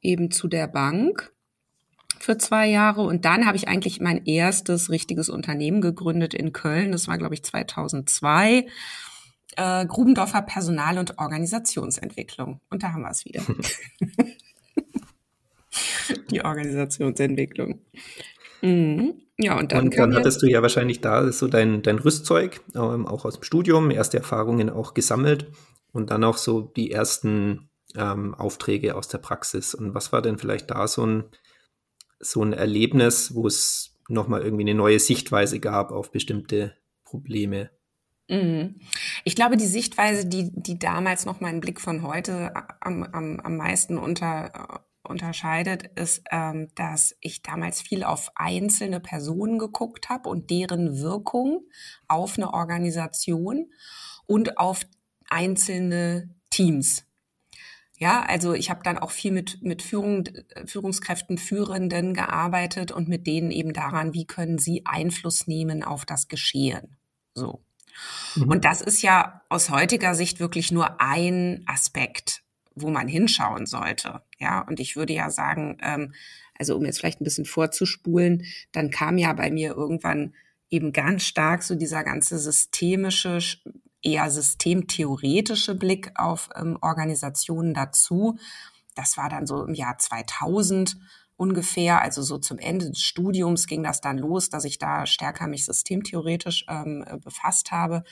[0.00, 1.32] eben zu der Bank
[2.18, 6.92] für zwei Jahre und dann habe ich eigentlich mein erstes richtiges Unternehmen gegründet in Köln.
[6.92, 8.66] Das war, glaube ich, 2002
[9.56, 12.60] äh, Grubendorfer Personal- und Organisationsentwicklung.
[12.70, 13.42] Und da haben wir es wieder.
[16.30, 17.80] Die Organisationsentwicklung.
[18.62, 19.25] Mhm.
[19.38, 23.06] Ja, und dann, und dann hattest du ja wahrscheinlich da so dein, dein Rüstzeug, ähm,
[23.06, 25.52] auch aus dem Studium, erste Erfahrungen auch gesammelt
[25.92, 29.74] und dann auch so die ersten ähm, Aufträge aus der Praxis.
[29.74, 31.24] Und was war denn vielleicht da so ein,
[32.18, 37.70] so ein Erlebnis, wo es nochmal irgendwie eine neue Sichtweise gab auf bestimmte Probleme?
[38.28, 38.80] Mhm.
[39.24, 43.56] Ich glaube, die Sichtweise, die, die damals noch meinen Blick von heute am, am, am
[43.56, 50.50] meisten unter, unterscheidet, ist, ähm, dass ich damals viel auf einzelne Personen geguckt habe und
[50.50, 51.62] deren Wirkung
[52.08, 53.70] auf eine Organisation
[54.26, 54.86] und auf
[55.28, 57.04] einzelne Teams.
[57.98, 60.24] Ja, also ich habe dann auch viel mit, mit Führung,
[60.66, 66.28] Führungskräften, Führenden gearbeitet und mit denen eben daran, wie können sie Einfluss nehmen auf das
[66.28, 66.96] Geschehen.
[67.34, 67.64] So.
[68.34, 68.50] Mhm.
[68.50, 72.42] Und das ist ja aus heutiger Sicht wirklich nur ein Aspekt,
[72.76, 74.22] wo man hinschauen sollte.
[74.38, 76.14] Ja, und ich würde ja sagen, ähm,
[76.58, 80.34] also um jetzt vielleicht ein bisschen vorzuspulen, dann kam ja bei mir irgendwann
[80.70, 83.38] eben ganz stark so dieser ganze systemische,
[84.02, 88.38] eher systemtheoretische Blick auf ähm, Organisationen dazu.
[88.94, 90.96] Das war dann so im Jahr 2000
[91.36, 95.46] ungefähr, also so zum Ende des Studiums ging das dann los, dass ich da stärker
[95.46, 98.04] mich systemtheoretisch ähm, äh, befasst habe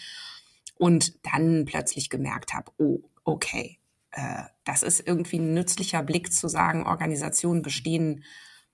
[0.76, 3.78] und dann plötzlich gemerkt habe, oh, okay,
[4.14, 8.24] äh, das ist irgendwie ein nützlicher Blick zu sagen, Organisationen bestehen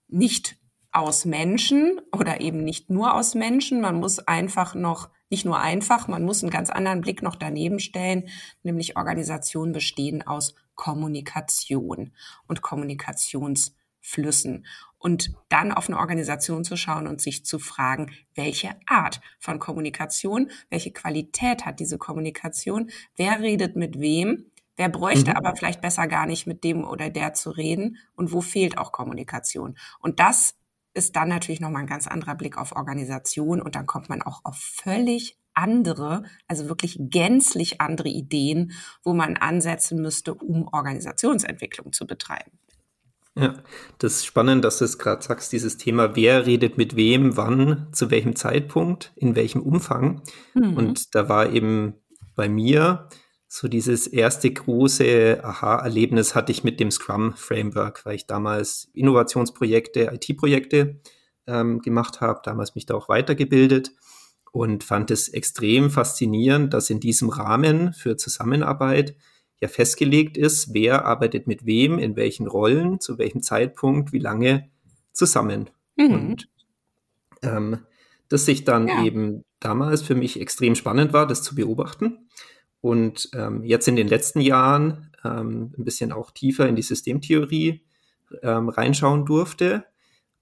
[0.07, 0.57] nicht
[0.93, 3.81] aus Menschen oder eben nicht nur aus Menschen.
[3.81, 7.79] Man muss einfach noch, nicht nur einfach, man muss einen ganz anderen Blick noch daneben
[7.79, 8.29] stellen,
[8.63, 12.13] nämlich Organisationen bestehen aus Kommunikation
[12.47, 14.67] und Kommunikations Flüssen
[14.99, 20.51] und dann auf eine Organisation zu schauen und sich zu fragen, welche Art von Kommunikation,
[20.69, 24.50] welche Qualität hat diese Kommunikation, wer redet mit wem,
[24.81, 25.37] wer bräuchte mhm.
[25.37, 28.93] aber vielleicht besser gar nicht mit dem oder der zu reden und wo fehlt auch
[28.93, 29.77] Kommunikation.
[30.01, 30.55] Und das
[30.95, 34.41] ist dann natürlich nochmal ein ganz anderer Blick auf Organisation und dann kommt man auch
[34.43, 38.73] auf völlig andere, also wirklich gänzlich andere Ideen,
[39.05, 42.53] wo man ansetzen müsste, um Organisationsentwicklung zu betreiben.
[43.37, 43.63] Ja,
[43.99, 47.89] das ist spannend, dass du es gerade sagst, dieses Thema, wer redet mit wem, wann,
[47.93, 50.23] zu welchem Zeitpunkt, in welchem Umfang.
[50.55, 50.75] Mhm.
[50.75, 51.95] Und da war eben
[52.35, 53.09] bei mir
[53.53, 61.01] so dieses erste große Aha-Erlebnis hatte ich mit dem Scrum-Framework, weil ich damals Innovationsprojekte, IT-Projekte
[61.49, 63.91] ähm, gemacht habe, damals mich da auch weitergebildet
[64.53, 69.17] und fand es extrem faszinierend, dass in diesem Rahmen für Zusammenarbeit
[69.61, 74.71] ja festgelegt ist, wer arbeitet mit wem, in welchen Rollen, zu welchem Zeitpunkt, wie lange
[75.13, 75.71] zusammen.
[75.97, 76.15] Mhm.
[76.15, 76.49] Und
[77.43, 77.79] ähm,
[78.29, 79.03] das sich dann ja.
[79.03, 82.29] eben damals für mich extrem spannend war, das zu beobachten.
[82.81, 87.83] Und ähm, jetzt in den letzten Jahren ähm, ein bisschen auch tiefer in die Systemtheorie
[88.43, 89.85] ähm, reinschauen durfte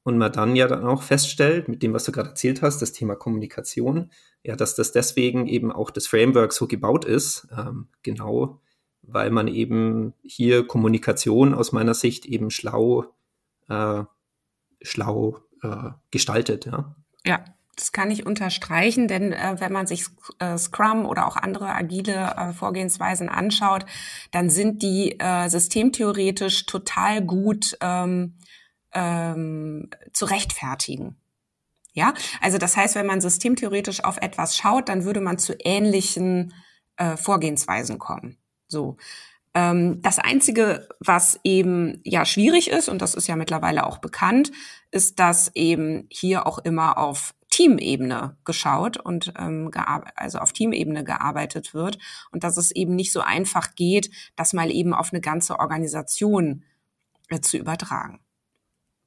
[0.04, 2.92] und man dann ja dann auch feststellt, mit dem, was du gerade erzählt hast, das
[2.92, 4.10] Thema Kommunikation,
[4.44, 8.60] ja, dass das deswegen eben auch das Framework so gebaut ist, ähm, genau
[9.08, 13.06] weil man eben hier Kommunikation aus meiner Sicht eben schlau,
[13.68, 14.04] äh,
[14.82, 16.66] schlau äh, gestaltet.
[16.66, 16.94] Ja.
[17.24, 17.44] ja,
[17.78, 20.06] das kann ich unterstreichen, denn äh, wenn man sich
[20.40, 23.86] äh, Scrum oder auch andere agile äh, Vorgehensweisen anschaut,
[24.32, 28.34] dann sind die äh, systemtheoretisch total gut ähm,
[28.92, 31.16] ähm, zu rechtfertigen.
[31.92, 36.54] Ja, also das heißt, wenn man systemtheoretisch auf etwas schaut, dann würde man zu ähnlichen
[36.96, 38.38] äh, Vorgehensweisen kommen.
[38.66, 38.96] So.
[39.54, 44.52] Ähm, das einzige, was eben ja schwierig ist, und das ist ja mittlerweile auch bekannt,
[44.90, 49.72] ist, dass eben hier auch immer auf Teamebene geschaut und ähm,
[50.14, 51.98] also auf Teamebene gearbeitet wird
[52.30, 56.62] und dass es eben nicht so einfach geht, das mal eben auf eine ganze Organisation
[57.30, 58.20] äh, zu übertragen.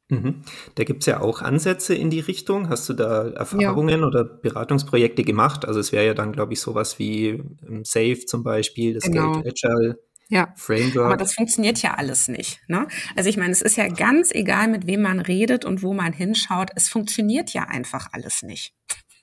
[0.09, 0.41] Mhm.
[0.75, 2.67] Da gibt es ja auch Ansätze in die Richtung.
[2.67, 4.05] Hast du da Erfahrungen ja.
[4.05, 5.63] oder Beratungsprojekte gemacht?
[5.63, 9.41] Also es wäre ja dann, glaube ich, sowas wie ähm, Safe zum Beispiel, das genau.
[9.41, 9.99] Geld Agile.
[10.31, 11.07] Ja, Framework.
[11.07, 12.61] aber das funktioniert ja alles nicht.
[12.69, 12.87] Ne?
[13.17, 16.13] Also ich meine, es ist ja ganz egal, mit wem man redet und wo man
[16.13, 16.69] hinschaut.
[16.73, 18.73] Es funktioniert ja einfach alles nicht.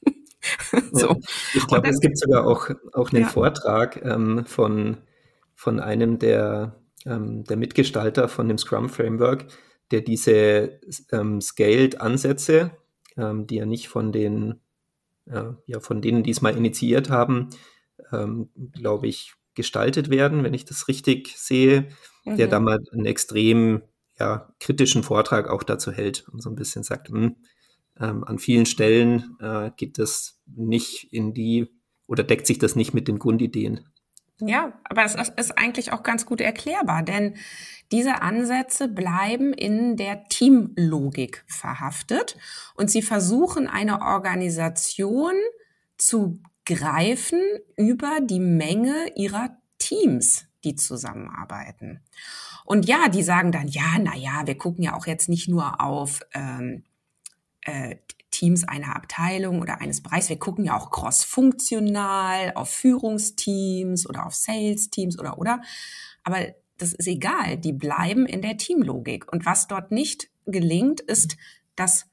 [0.93, 1.09] so.
[1.09, 1.17] Ja,
[1.55, 3.29] ich glaube, es gibt sogar auch, auch einen ja.
[3.29, 4.99] Vortrag ähm, von,
[5.55, 9.47] von einem der, ähm, der Mitgestalter von dem Scrum Framework,
[9.91, 10.79] der diese
[11.11, 12.73] ähm, Scaled-Ansätze,
[13.17, 14.61] ähm, die ja nicht von den,
[15.25, 17.49] äh, ja, von denen, die es mal initiiert haben,
[18.13, 21.89] ähm, glaube ich, gestaltet werden, wenn ich das richtig sehe,
[22.25, 22.37] mhm.
[22.37, 23.83] der da mal einen extrem
[24.19, 27.37] ja, kritischen Vortrag auch dazu hält und so ein bisschen sagt, mh, hm,
[28.01, 31.69] ähm, an vielen Stellen äh, geht das nicht in die
[32.07, 33.81] oder deckt sich das nicht mit den Grundideen.
[34.41, 37.35] Ja, aber es ist eigentlich auch ganz gut erklärbar, denn
[37.91, 42.37] diese Ansätze bleiben in der Teamlogik verhaftet
[42.77, 45.35] und sie versuchen eine Organisation
[45.97, 47.41] zu greifen
[47.77, 52.01] über die Menge ihrer Teams, die zusammenarbeiten.
[52.67, 55.81] Und ja, die sagen dann, ja, na ja, wir gucken ja auch jetzt nicht nur
[55.81, 56.85] auf ähm,
[57.63, 57.97] äh,
[58.31, 60.29] Teams einer Abteilung oder eines Bereichs.
[60.29, 65.63] Wir gucken ja auch cross-funktional auf Führungsteams oder auf Sales-Teams oder oder.
[66.23, 69.33] Aber das ist egal, die bleiben in der Teamlogik.
[69.33, 71.39] Und was dort nicht gelingt, ist
[71.77, 72.07] das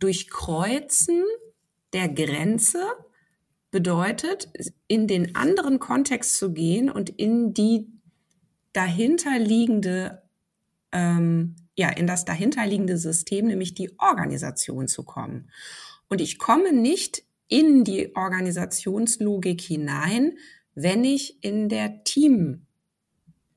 [0.00, 1.22] Durchkreuzen
[1.92, 2.82] der Grenze
[3.72, 4.52] bedeutet,
[4.86, 7.88] in den anderen Kontext zu gehen und in die
[8.72, 10.22] dahinterliegende,
[10.92, 15.50] ähm, ja, in das dahinterliegende System, nämlich die Organisation zu kommen.
[16.08, 20.36] Und ich komme nicht in die Organisationslogik hinein,
[20.74, 22.66] wenn ich in der Team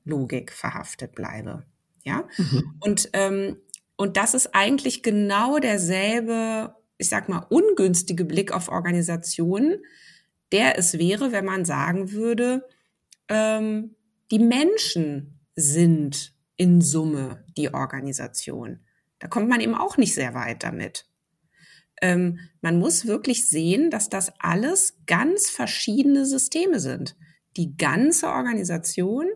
[0.04, 1.66] Logik verhaftet bleibe.
[2.04, 2.74] Ja, mhm.
[2.80, 3.56] und, ähm,
[3.96, 9.84] und das ist eigentlich genau derselbe, ich sag mal, ungünstige Blick auf Organisationen,
[10.52, 12.66] der es wäre, wenn man sagen würde,
[13.28, 13.96] ähm,
[14.30, 18.80] die Menschen sind in Summe die Organisation.
[19.18, 21.06] Da kommt man eben auch nicht sehr weit damit.
[22.02, 27.16] Ähm, man muss wirklich sehen, dass das alles ganz verschiedene Systeme sind.
[27.56, 29.26] Die ganze Organisation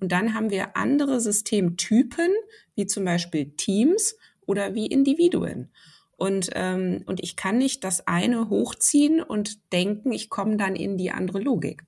[0.00, 2.30] und dann haben wir andere Systemtypen,
[2.74, 5.70] wie zum Beispiel Teams oder wie Individuen.
[6.16, 10.96] Und, ähm, und ich kann nicht das eine hochziehen und denken, ich komme dann in
[10.96, 11.84] die andere Logik.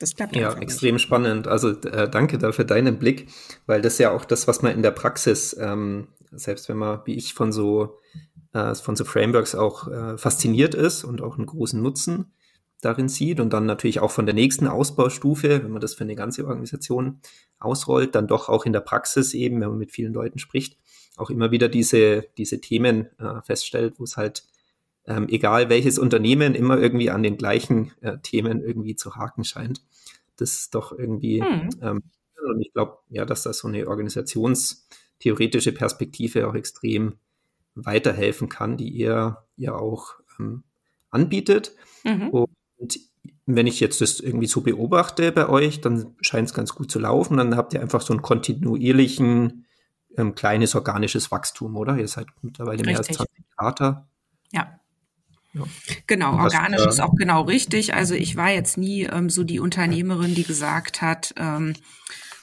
[0.00, 1.02] Das klappt Ja, extrem nicht.
[1.02, 1.46] spannend.
[1.46, 3.28] Also äh, danke dafür deinen Blick,
[3.66, 7.14] weil das ja auch das, was man in der Praxis, ähm, selbst wenn man, wie
[7.14, 8.00] ich, von so,
[8.52, 12.32] äh, von so Frameworks auch äh, fasziniert ist und auch einen großen Nutzen
[12.80, 16.16] darin sieht und dann natürlich auch von der nächsten Ausbaustufe, wenn man das für eine
[16.16, 17.20] ganze Organisation
[17.58, 20.76] ausrollt, dann doch auch in der Praxis eben, wenn man mit vielen Leuten spricht,
[21.16, 24.44] auch immer wieder diese, diese Themen äh, feststellt, wo es halt,
[25.06, 29.82] ähm, egal welches Unternehmen, immer irgendwie an den gleichen äh, Themen irgendwie zu haken scheint.
[30.36, 31.68] Das ist doch irgendwie, hm.
[31.82, 32.02] ähm,
[32.46, 37.14] und ich glaube, ja, dass das so eine organisationstheoretische Perspektive auch extrem
[37.74, 40.64] weiterhelfen kann, die ihr ja auch ähm,
[41.10, 41.74] anbietet.
[42.04, 42.28] Mhm.
[42.30, 42.98] Und und
[43.46, 46.98] wenn ich jetzt das irgendwie so beobachte bei euch, dann scheint es ganz gut zu
[46.98, 47.36] laufen.
[47.36, 49.66] Dann habt ihr einfach so einen kontinuierlichen
[50.16, 51.96] ähm, kleines organisches Wachstum, oder?
[51.96, 52.86] Ihr seid mittlerweile Richtig.
[52.86, 54.08] mehr als 20 Berater.
[54.52, 54.80] Ja.
[55.52, 55.62] Ja.
[56.08, 57.94] Genau, organisch das, äh, ist auch genau richtig.
[57.94, 61.74] Also ich war jetzt nie ähm, so die Unternehmerin, die gesagt hat, ähm,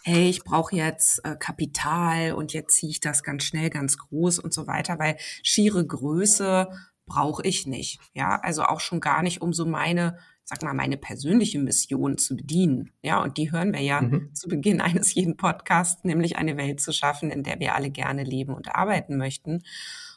[0.04, 4.40] hey, ich brauche jetzt äh, Kapital und jetzt ziehe ich das ganz schnell, ganz groß
[4.40, 6.70] und so weiter, weil schiere Größe
[7.06, 8.00] brauche ich nicht.
[8.14, 10.18] Ja, also auch schon gar nicht, um so meine
[10.52, 12.92] sag mal, meine persönliche Mission zu bedienen.
[13.02, 14.34] Ja, und die hören wir ja mhm.
[14.36, 18.24] zu Beginn eines jeden Podcasts, nämlich eine Welt zu schaffen, in der wir alle gerne
[18.24, 19.64] leben und arbeiten möchten.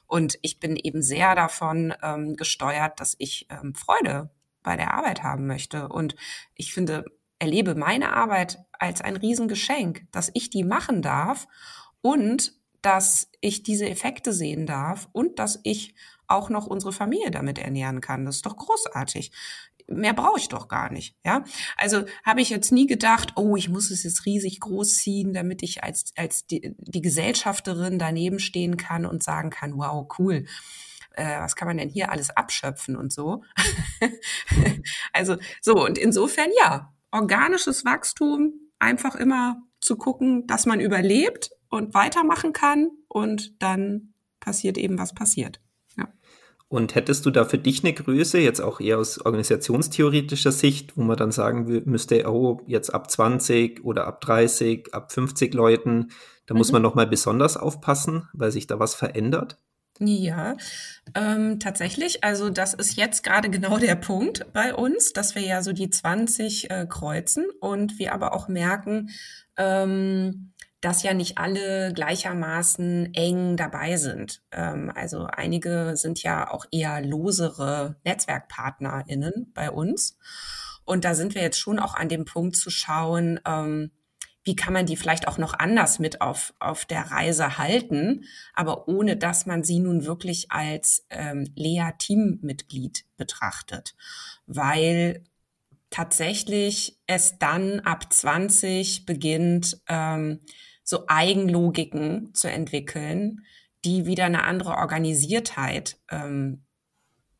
[0.06, 4.30] Und ich bin eben sehr davon ähm, gesteuert, dass ich ähm, Freude
[4.62, 5.88] bei der Arbeit haben möchte.
[5.88, 6.16] Und
[6.54, 7.04] ich finde,
[7.38, 11.46] erlebe meine Arbeit als ein Riesengeschenk, dass ich die machen darf
[12.00, 15.94] und dass ich diese Effekte sehen darf und dass ich
[16.26, 18.24] auch noch unsere Familie damit ernähren kann.
[18.24, 19.32] Das ist doch großartig
[19.86, 21.44] mehr brauche ich doch gar nicht, ja.
[21.76, 25.62] Also habe ich jetzt nie gedacht, oh, ich muss es jetzt riesig groß ziehen, damit
[25.62, 30.46] ich als, als die, die Gesellschafterin daneben stehen kann und sagen kann, wow, cool.
[31.12, 33.44] Äh, was kann man denn hier alles abschöpfen und so?
[35.12, 41.94] also so, und insofern ja, organisches Wachstum, einfach immer zu gucken, dass man überlebt und
[41.94, 45.60] weitermachen kann und dann passiert eben, was passiert.
[46.68, 51.02] Und hättest du da für dich eine Größe, jetzt auch eher aus organisationstheoretischer Sicht, wo
[51.02, 56.08] man dann sagen müsste, oh, jetzt ab 20 oder ab 30, ab 50 Leuten,
[56.46, 56.58] da mhm.
[56.58, 59.58] muss man nochmal besonders aufpassen, weil sich da was verändert?
[60.00, 60.56] Ja,
[61.14, 62.24] ähm, tatsächlich.
[62.24, 65.88] Also das ist jetzt gerade genau der Punkt bei uns, dass wir ja so die
[65.88, 69.10] 20 äh, kreuzen und wir aber auch merken,
[69.56, 70.52] ähm,
[70.84, 74.42] dass ja nicht alle gleichermaßen eng dabei sind.
[74.52, 80.18] Ähm, also einige sind ja auch eher losere NetzwerkpartnerInnen bei uns.
[80.84, 83.92] Und da sind wir jetzt schon auch an dem Punkt zu schauen, ähm,
[84.44, 88.86] wie kann man die vielleicht auch noch anders mit auf, auf der Reise halten, aber
[88.86, 93.94] ohne dass man sie nun wirklich als ähm, Lea-Teammitglied betrachtet.
[94.46, 95.24] Weil
[95.88, 100.40] tatsächlich es dann ab 20 beginnt, ähm,
[100.84, 103.44] so Eigenlogiken zu entwickeln,
[103.84, 106.62] die wieder eine andere Organisiertheit ähm,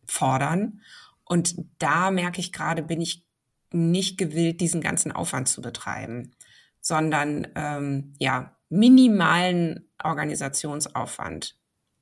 [0.06, 0.80] fordern.
[1.24, 3.24] Und da merke ich gerade, bin ich
[3.70, 6.32] nicht gewillt, diesen ganzen Aufwand zu betreiben,
[6.80, 11.56] sondern ähm, ja minimalen Organisationsaufwand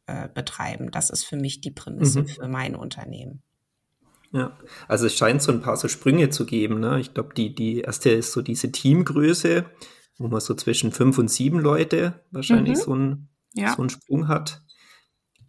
[0.07, 0.91] äh, betreiben.
[0.91, 2.27] Das ist für mich die Prämisse mhm.
[2.29, 3.43] für mein Unternehmen.
[4.33, 4.57] Ja,
[4.89, 6.81] also es scheint so ein paar so Sprünge zu geben.
[6.81, 6.99] Ne?
[7.01, 9.67] Ich glaube, die, die erste ist so diese Teamgröße,
[10.29, 12.83] man so zwischen fünf und sieben Leute wahrscheinlich mhm.
[12.83, 13.75] so, ein, ja.
[13.75, 14.63] so einen Sprung hat.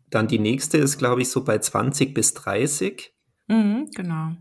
[0.10, 3.14] Dann die nächste ist, glaube ich, so bei 20 bis 30.
[3.48, 4.32] Mhm, genau.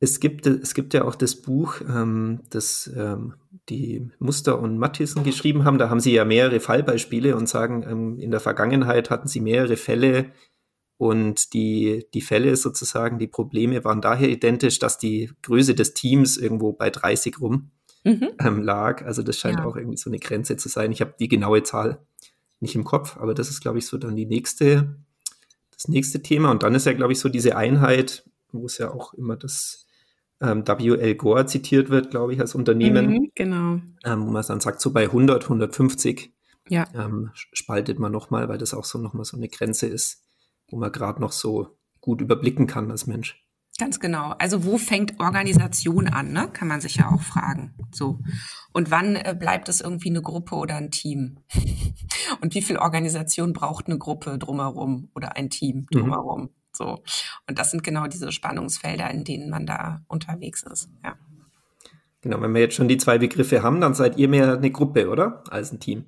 [0.00, 3.34] Es gibt, es gibt ja auch das Buch, ähm, das ähm,
[3.68, 5.78] die Muster und Mattissen geschrieben haben.
[5.78, 9.76] Da haben sie ja mehrere Fallbeispiele und sagen, ähm, in der Vergangenheit hatten sie mehrere
[9.76, 10.32] Fälle
[10.96, 16.36] und die, die Fälle sozusagen, die Probleme waren daher identisch, dass die Größe des Teams
[16.36, 17.70] irgendwo bei 30 rum
[18.04, 18.30] mhm.
[18.38, 19.04] ähm, lag.
[19.04, 19.64] Also das scheint ja.
[19.64, 20.92] auch irgendwie so eine Grenze zu sein.
[20.92, 21.98] Ich habe die genaue Zahl
[22.60, 24.96] nicht im Kopf, aber das ist, glaube ich, so dann die nächste,
[25.72, 26.50] das nächste Thema.
[26.50, 29.86] Und dann ist ja, glaube ich, so diese Einheit, wo es ja auch immer das
[30.40, 31.14] ähm, W.L.
[31.16, 33.06] Gore zitiert wird, glaube ich, als Unternehmen.
[33.06, 33.80] Mhm, genau.
[34.04, 36.32] Ähm, wo man dann sagt, so bei 100, 150
[36.68, 36.86] ja.
[36.94, 40.24] ähm, spaltet man nochmal, weil das auch so nochmal so eine Grenze ist,
[40.68, 43.41] wo man gerade noch so gut überblicken kann als Mensch.
[43.78, 44.34] Ganz genau.
[44.38, 46.48] Also wo fängt Organisation an, ne?
[46.52, 47.74] kann man sich ja auch fragen.
[47.90, 48.20] So.
[48.72, 51.38] Und wann äh, bleibt es irgendwie eine Gruppe oder ein Team?
[52.40, 55.98] Und wie viel Organisation braucht eine Gruppe drumherum oder ein Team mhm.
[55.98, 56.42] drumherum?
[56.42, 56.50] Mhm.
[56.72, 57.02] So.
[57.48, 60.90] Und das sind genau diese Spannungsfelder, in denen man da unterwegs ist.
[61.02, 61.16] Ja.
[62.20, 65.08] Genau, wenn wir jetzt schon die zwei Begriffe haben, dann seid ihr mehr eine Gruppe,
[65.08, 65.42] oder?
[65.50, 66.06] Als ein Team.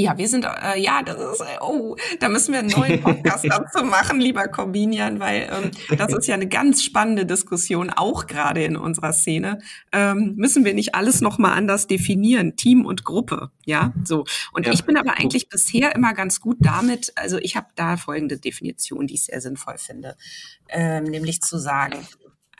[0.00, 3.44] Ja, wir sind, äh, ja, das ist, äh, oh, da müssen wir einen neuen Podcast
[3.48, 8.64] dazu machen, lieber Corbinian, weil ähm, das ist ja eine ganz spannende Diskussion, auch gerade
[8.64, 9.58] in unserer Szene.
[9.92, 14.24] Ähm, müssen wir nicht alles nochmal anders definieren, Team und Gruppe, ja, so.
[14.52, 14.72] Und ja.
[14.72, 19.06] ich bin aber eigentlich bisher immer ganz gut damit, also ich habe da folgende Definition,
[19.06, 20.16] die ich sehr sinnvoll finde,
[20.68, 21.98] ähm, nämlich zu sagen,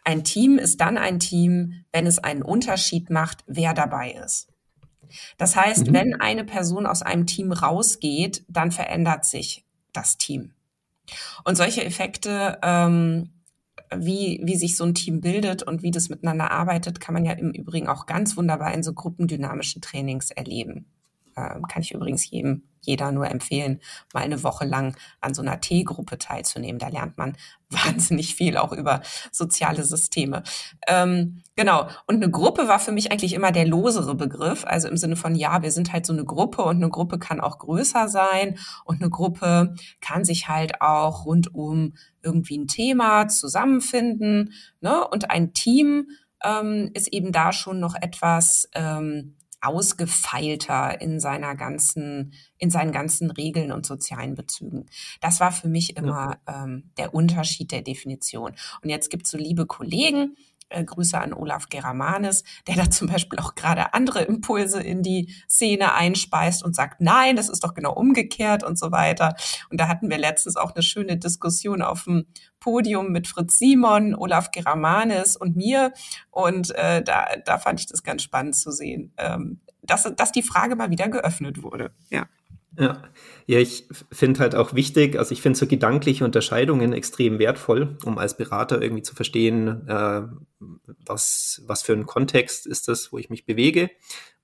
[0.04, 4.48] ein Team ist dann ein Team, wenn es einen Unterschied macht, wer dabei ist.
[5.38, 5.92] Das heißt, mhm.
[5.94, 10.52] wenn eine Person aus einem Team rausgeht, dann verändert sich das Team.
[11.44, 13.30] Und solche Effekte, ähm,
[13.94, 17.32] wie, wie sich so ein Team bildet und wie das miteinander arbeitet, kann man ja
[17.32, 20.86] im Übrigen auch ganz wunderbar in so gruppendynamischen Trainings erleben.
[21.36, 23.80] Ähm, kann ich übrigens jedem jeder nur empfehlen,
[24.12, 26.78] mal eine Woche lang an so einer T-Gruppe teilzunehmen.
[26.78, 27.36] Da lernt man
[27.70, 29.00] wahnsinnig viel auch über
[29.30, 30.42] soziale Systeme.
[30.88, 31.86] Ähm, genau.
[32.06, 34.64] Und eine Gruppe war für mich eigentlich immer der losere Begriff.
[34.64, 37.40] Also im Sinne von, ja, wir sind halt so eine Gruppe und eine Gruppe kann
[37.40, 43.28] auch größer sein und eine Gruppe kann sich halt auch rund um irgendwie ein Thema
[43.28, 44.52] zusammenfinden.
[44.80, 45.06] Ne?
[45.06, 46.08] Und ein Team
[46.42, 53.30] ähm, ist eben da schon noch etwas ähm, ausgefeilter in seiner ganzen, in seinen ganzen
[53.30, 54.86] Regeln und sozialen Bezügen.
[55.20, 56.64] Das war für mich immer ja.
[56.64, 58.52] ähm, der Unterschied der Definition.
[58.82, 60.36] Und jetzt gibt es so liebe Kollegen,
[60.70, 65.34] äh, Grüße an Olaf Geramanes, der da zum Beispiel auch gerade andere Impulse in die
[65.48, 69.34] Szene einspeist und sagt, nein, das ist doch genau umgekehrt und so weiter.
[69.70, 72.26] Und da hatten wir letztens auch eine schöne Diskussion auf dem
[72.60, 75.92] Podium mit Fritz Simon, Olaf Geramanes und mir.
[76.30, 80.42] Und äh, da, da fand ich das ganz spannend zu sehen, ähm, dass, dass die
[80.42, 81.92] Frage mal wieder geöffnet wurde.
[82.10, 82.26] Ja.
[82.78, 83.02] Ja,
[83.46, 88.18] ja ich finde halt auch wichtig, also ich finde so gedankliche Unterscheidungen extrem wertvoll, um
[88.18, 90.22] als Berater irgendwie zu verstehen, äh,
[91.06, 93.90] was, was für ein Kontext ist das, wo ich mich bewege.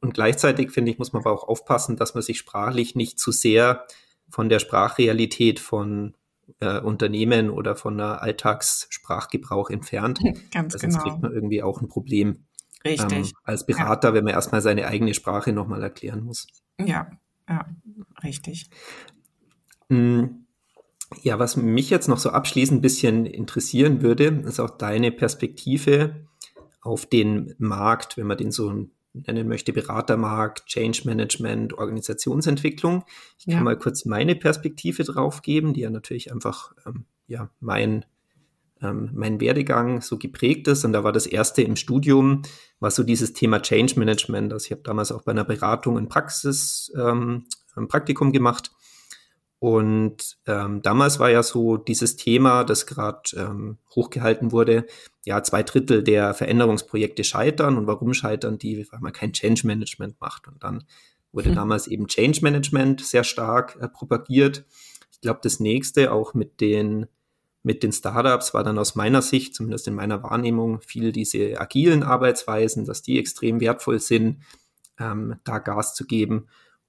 [0.01, 3.33] Und gleichzeitig finde ich, muss man aber auch aufpassen, dass man sich sprachlich nicht zu
[3.33, 3.87] sehr
[4.29, 6.15] von der Sprachrealität von
[6.61, 10.21] äh, Unternehmen oder von einer Alltagssprachgebrauch entfernt.
[10.53, 11.03] Ganz Sonst genau.
[11.03, 12.47] kriegt man irgendwie auch ein Problem.
[12.85, 13.29] Richtig.
[13.29, 14.15] Ähm, als Berater, ja.
[14.15, 16.47] wenn man erstmal seine eigene Sprache nochmal erklären muss.
[16.81, 17.11] Ja,
[17.49, 17.67] ja,
[18.27, 18.71] richtig.
[19.89, 20.25] Mm,
[21.23, 26.27] ja, was mich jetzt noch so abschließend ein bisschen interessieren würde, ist auch deine Perspektive
[26.81, 33.05] auf den Markt, wenn man den so nennen möchte, Beratermarkt, Change Management, Organisationsentwicklung.
[33.39, 33.61] Ich kann ja.
[33.63, 38.05] mal kurz meine Perspektive drauf geben, die ja natürlich einfach ähm, ja, mein,
[38.83, 40.85] ähm, mein Werdegang so geprägt ist.
[40.85, 42.43] Und da war das erste im Studium,
[42.79, 44.53] war so dieses Thema Change Management.
[44.53, 47.47] Also ich habe damals auch bei einer Beratung in Praxis ähm,
[47.77, 48.71] ein Praktikum gemacht
[49.59, 54.87] und ähm, damals war ja so dieses Thema, das gerade ähm, hochgehalten wurde,
[55.25, 57.79] ja, zwei Drittel der Veränderungsprojekte scheitern.
[57.79, 58.87] Und warum scheitern die?
[58.91, 60.47] Weil man kein Change Management macht.
[60.47, 60.85] Und dann
[61.33, 61.55] wurde hm.
[61.55, 64.65] damals eben Change Management sehr stark äh, propagiert.
[65.11, 67.07] Ich glaube, das nächste auch mit den
[67.63, 72.05] mit den Startups war dann aus meiner Sicht, zumindest in meiner Wahrnehmung, viel diese agilen
[72.05, 74.45] Arbeitsweisen, dass die extrem wertvoll sind,
[75.01, 76.47] ähm, da Gas zu geben.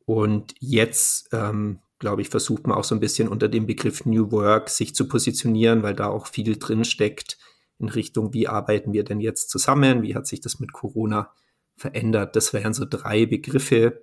[0.08, 4.32] Und jetzt ähm, glaube ich, versucht man auch so ein bisschen unter dem Begriff New
[4.32, 7.38] Work sich zu positionieren, weil da auch viel drin steckt
[7.78, 11.34] in Richtung, wie arbeiten wir denn jetzt zusammen, wie hat sich das mit Corona
[11.76, 12.36] verändert.
[12.38, 14.01] Das wären so drei Begriffe,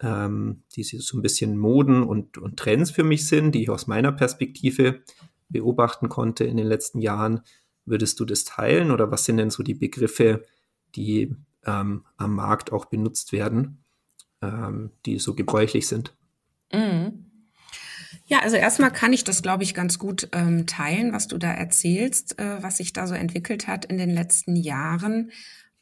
[0.00, 3.86] ähm, die so ein bisschen Moden und, und Trends für mich sind, die ich aus
[3.88, 5.02] meiner Perspektive
[5.48, 7.40] beobachten konnte in den letzten Jahren.
[7.86, 10.44] Würdest du das teilen oder was sind denn so die Begriffe,
[10.94, 11.34] die
[11.66, 13.83] ähm, am Markt auch benutzt werden,
[14.48, 16.14] ähm, die so gebräuchlich sind?
[16.72, 17.24] Mhm.
[18.26, 21.52] Ja, also erstmal kann ich das, glaube ich, ganz gut ähm, teilen, was du da
[21.52, 25.30] erzählst, äh, was sich da so entwickelt hat in den letzten Jahren.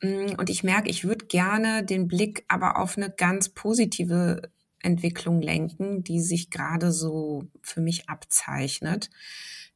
[0.03, 4.51] Mm, und ich merke, ich würde gerne den Blick aber auf eine ganz positive
[4.83, 9.11] Entwicklung lenken, die sich gerade so für mich abzeichnet,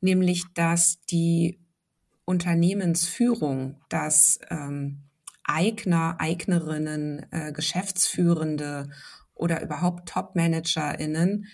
[0.01, 1.61] nämlich dass die
[2.25, 5.06] Unternehmensführung, dass ähm,
[5.47, 8.91] Eigner, Eignerinnen, äh, Geschäftsführende
[9.35, 11.47] oder überhaupt Top-ManagerInnen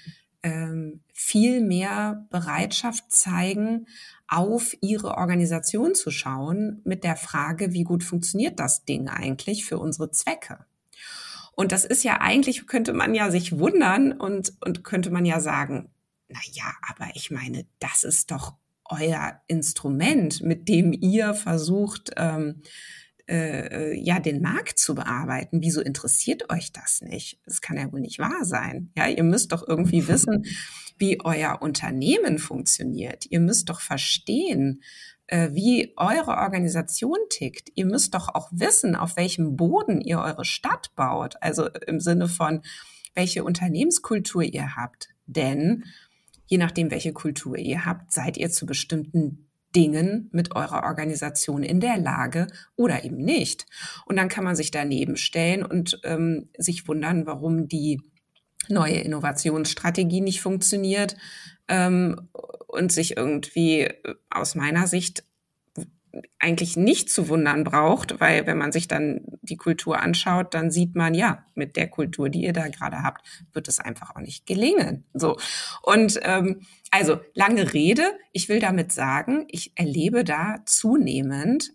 [0.42, 3.86] ähm, viel mehr Bereitschaft zeigen,
[4.28, 9.78] auf ihre Organisation zu schauen mit der Frage, wie gut funktioniert das Ding eigentlich für
[9.78, 10.64] unsere Zwecke?
[11.54, 15.38] Und das ist ja eigentlich, könnte man ja sich wundern und, und könnte man ja
[15.38, 15.90] sagen,
[16.28, 18.54] na ja, aber ich meine, das ist doch
[18.86, 22.62] euer Instrument, mit dem ihr versucht, ähm,
[23.32, 25.62] äh, ja den Markt zu bearbeiten.
[25.62, 27.40] Wieso interessiert euch das nicht?
[27.46, 28.90] Das kann ja wohl nicht wahr sein.
[28.96, 30.44] Ja, ihr müsst doch irgendwie wissen,
[30.98, 33.26] wie euer Unternehmen funktioniert.
[33.30, 34.82] Ihr müsst doch verstehen,
[35.28, 37.70] äh, wie eure Organisation tickt.
[37.74, 41.36] Ihr müsst doch auch wissen, auf welchem Boden ihr eure Stadt baut.
[41.40, 42.60] Also im Sinne von,
[43.14, 45.08] welche Unternehmenskultur ihr habt.
[45.26, 45.84] Denn
[46.46, 51.80] je nachdem, welche Kultur ihr habt, seid ihr zu bestimmten Dingen mit eurer Organisation in
[51.80, 52.46] der Lage
[52.76, 53.66] oder eben nicht.
[54.06, 58.00] Und dann kann man sich daneben stellen und ähm, sich wundern, warum die
[58.68, 61.16] neue Innovationsstrategie nicht funktioniert
[61.68, 62.28] ähm,
[62.68, 65.24] und sich irgendwie äh, aus meiner Sicht
[66.38, 70.94] eigentlich nicht zu wundern braucht, weil wenn man sich dann die Kultur anschaut, dann sieht
[70.94, 74.46] man, ja, mit der Kultur, die ihr da gerade habt, wird es einfach auch nicht
[74.46, 75.04] gelingen.
[75.14, 75.36] So.
[75.82, 81.72] Und ähm, also lange Rede, ich will damit sagen, ich erlebe da zunehmend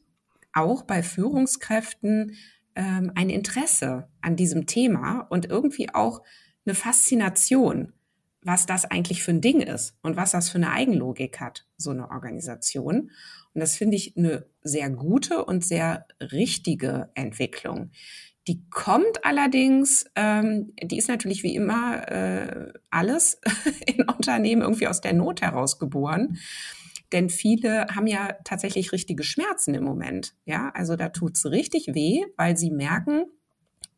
[0.53, 2.35] auch bei Führungskräften
[2.75, 6.21] ähm, ein Interesse an diesem Thema und irgendwie auch
[6.65, 7.93] eine Faszination,
[8.41, 11.91] was das eigentlich für ein Ding ist und was das für eine Eigenlogik hat, so
[11.91, 13.11] eine Organisation.
[13.53, 17.91] Und das finde ich eine sehr gute und sehr richtige Entwicklung.
[18.47, 23.41] Die kommt allerdings, ähm, die ist natürlich wie immer äh, alles
[23.85, 26.37] in Unternehmen irgendwie aus der Not heraus geboren.
[27.11, 30.35] Denn viele haben ja tatsächlich richtige Schmerzen im Moment.
[30.45, 33.25] Ja, also da tut's richtig weh, weil sie merken,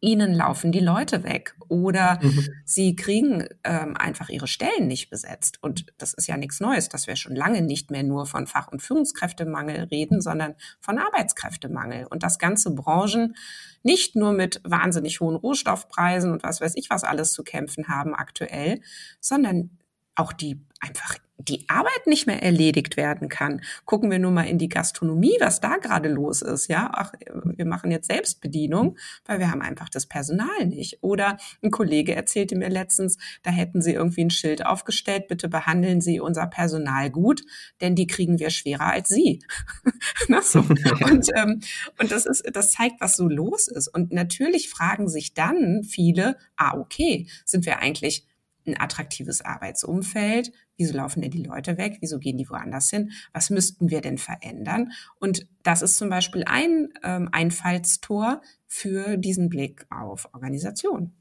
[0.02, 2.48] ihnen laufen die Leute weg oder mhm.
[2.66, 5.62] sie kriegen ähm, einfach ihre Stellen nicht besetzt.
[5.62, 8.72] Und das ist ja nichts Neues, dass wir schon lange nicht mehr nur von Fach-
[8.72, 12.06] und Führungskräftemangel reden, sondern von Arbeitskräftemangel.
[12.08, 13.36] Und das ganze Branchen
[13.84, 18.16] nicht nur mit wahnsinnig hohen Rohstoffpreisen und was weiß ich was alles zu kämpfen haben
[18.16, 18.82] aktuell,
[19.20, 19.78] sondern
[20.16, 23.62] auch die einfach die Arbeit nicht mehr erledigt werden kann.
[23.86, 26.68] Gucken wir nur mal in die Gastronomie, was da gerade los ist.
[26.68, 27.14] Ja, ach,
[27.44, 31.02] wir machen jetzt Selbstbedienung, weil wir haben einfach das Personal nicht.
[31.02, 36.02] Oder ein Kollege erzählte mir letztens, da hätten sie irgendwie ein Schild aufgestellt, bitte behandeln
[36.02, 37.42] Sie unser Personal gut,
[37.80, 39.40] denn die kriegen wir schwerer als Sie.
[40.42, 40.60] so.
[40.60, 41.62] und, ähm,
[42.00, 43.88] und das ist, das zeigt, was so los ist.
[43.88, 48.26] Und natürlich fragen sich dann viele, ah, okay, sind wir eigentlich
[48.66, 50.52] ein attraktives Arbeitsumfeld?
[50.78, 51.98] Wieso laufen denn die Leute weg?
[52.02, 53.12] Wieso gehen die woanders hin?
[53.34, 54.92] Was müssten wir denn verändern?
[55.20, 61.14] Und das ist zum Beispiel ein ähm, Einfallstor für diesen Blick auf Organisation.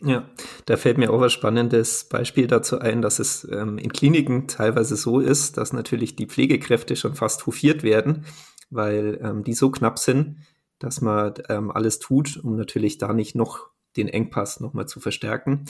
[0.00, 0.28] Ja,
[0.66, 4.96] da fällt mir auch ein spannendes Beispiel dazu ein, dass es ähm, in Kliniken teilweise
[4.96, 8.24] so ist, dass natürlich die Pflegekräfte schon fast hofiert werden,
[8.70, 10.36] weil ähm, die so knapp sind,
[10.78, 15.64] dass man ähm, alles tut, um natürlich da nicht noch den Engpass nochmal zu verstärken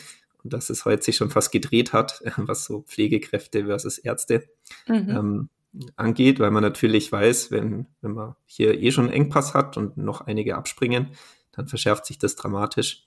[0.49, 4.49] dass es heute sich schon fast gedreht hat, was so Pflegekräfte versus Ärzte
[4.87, 5.09] mhm.
[5.09, 5.49] ähm,
[5.97, 9.97] angeht, weil man natürlich weiß, wenn, wenn man hier eh schon einen Engpass hat und
[9.97, 11.09] noch einige abspringen,
[11.53, 13.05] dann verschärft sich das dramatisch.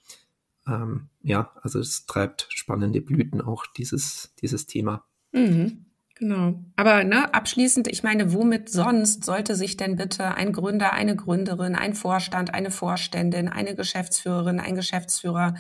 [0.68, 5.06] Ähm, ja, also es treibt spannende Blüten auch, dieses, dieses Thema.
[5.32, 5.86] Mhm.
[6.22, 6.64] Genau.
[6.76, 11.74] Aber ne, abschließend, ich meine, womit sonst sollte sich denn bitte ein Gründer, eine Gründerin,
[11.74, 15.56] ein Vorstand, eine Vorständin, eine Geschäftsführerin, ein Geschäftsführer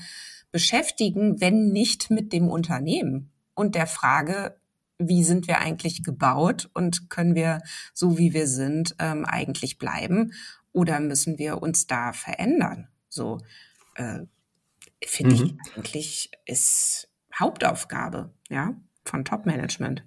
[0.51, 4.57] beschäftigen, wenn nicht mit dem Unternehmen und der Frage,
[4.97, 7.61] wie sind wir eigentlich gebaut und können wir
[7.93, 10.33] so wie wir sind ähm, eigentlich bleiben
[10.73, 12.87] oder müssen wir uns da verändern?
[13.09, 13.39] So
[13.95, 14.19] äh,
[15.03, 15.43] finde mhm.
[15.43, 20.03] ich eigentlich ist Hauptaufgabe ja von Top-Management.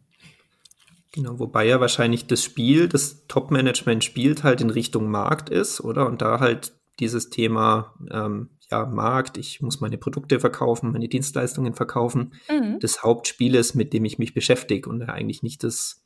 [1.13, 6.07] Genau, wobei ja wahrscheinlich das Spiel, das Top-Management spielt, halt in Richtung Markt ist, oder?
[6.07, 11.75] Und da halt dieses Thema ähm, ja, Markt, ich muss meine Produkte verkaufen, meine Dienstleistungen
[11.75, 12.79] verkaufen, mhm.
[12.81, 16.04] des Hauptspieles, mit dem ich mich beschäftige und eigentlich nicht das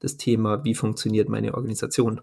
[0.00, 2.22] das Thema, wie funktioniert meine Organisation.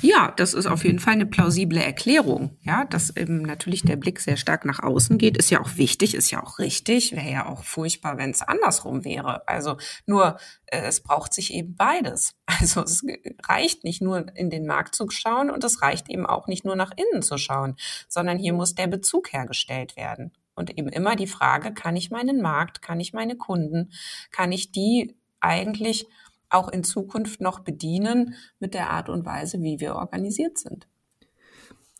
[0.00, 2.56] Ja, das ist auf jeden Fall eine plausible Erklärung.
[2.62, 6.14] Ja, dass eben natürlich der Blick sehr stark nach außen geht, ist ja auch wichtig,
[6.14, 7.12] ist ja auch richtig.
[7.12, 9.46] Wäre ja auch furchtbar, wenn es andersrum wäre.
[9.46, 9.76] Also
[10.06, 12.34] nur, äh, es braucht sich eben beides.
[12.60, 13.04] Also es
[13.46, 16.74] reicht nicht nur in den Markt zu schauen und es reicht eben auch nicht nur
[16.74, 17.76] nach innen zu schauen,
[18.08, 20.32] sondern hier muss der Bezug hergestellt werden.
[20.56, 23.92] Und eben immer die Frage, kann ich meinen Markt, kann ich meine Kunden,
[24.32, 26.08] kann ich die eigentlich
[26.50, 30.88] auch in Zukunft noch bedienen mit der Art und Weise, wie wir organisiert sind.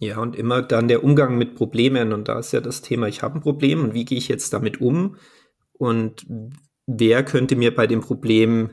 [0.01, 2.12] Ja, und immer dann der Umgang mit Problemen.
[2.12, 4.53] Und da ist ja das Thema, ich habe ein Problem und wie gehe ich jetzt
[4.53, 5.16] damit um?
[5.72, 6.26] Und
[6.86, 8.70] wer könnte mir bei dem Problem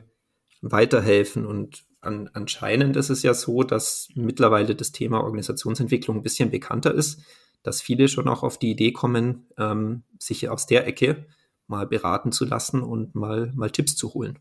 [0.61, 1.45] weiterhelfen?
[1.45, 6.93] Und an, anscheinend ist es ja so, dass mittlerweile das Thema Organisationsentwicklung ein bisschen bekannter
[6.93, 7.21] ist,
[7.63, 11.25] dass viele schon auch auf die Idee kommen, ähm, sich aus der Ecke
[11.65, 14.37] mal beraten zu lassen und mal, mal Tipps zu holen.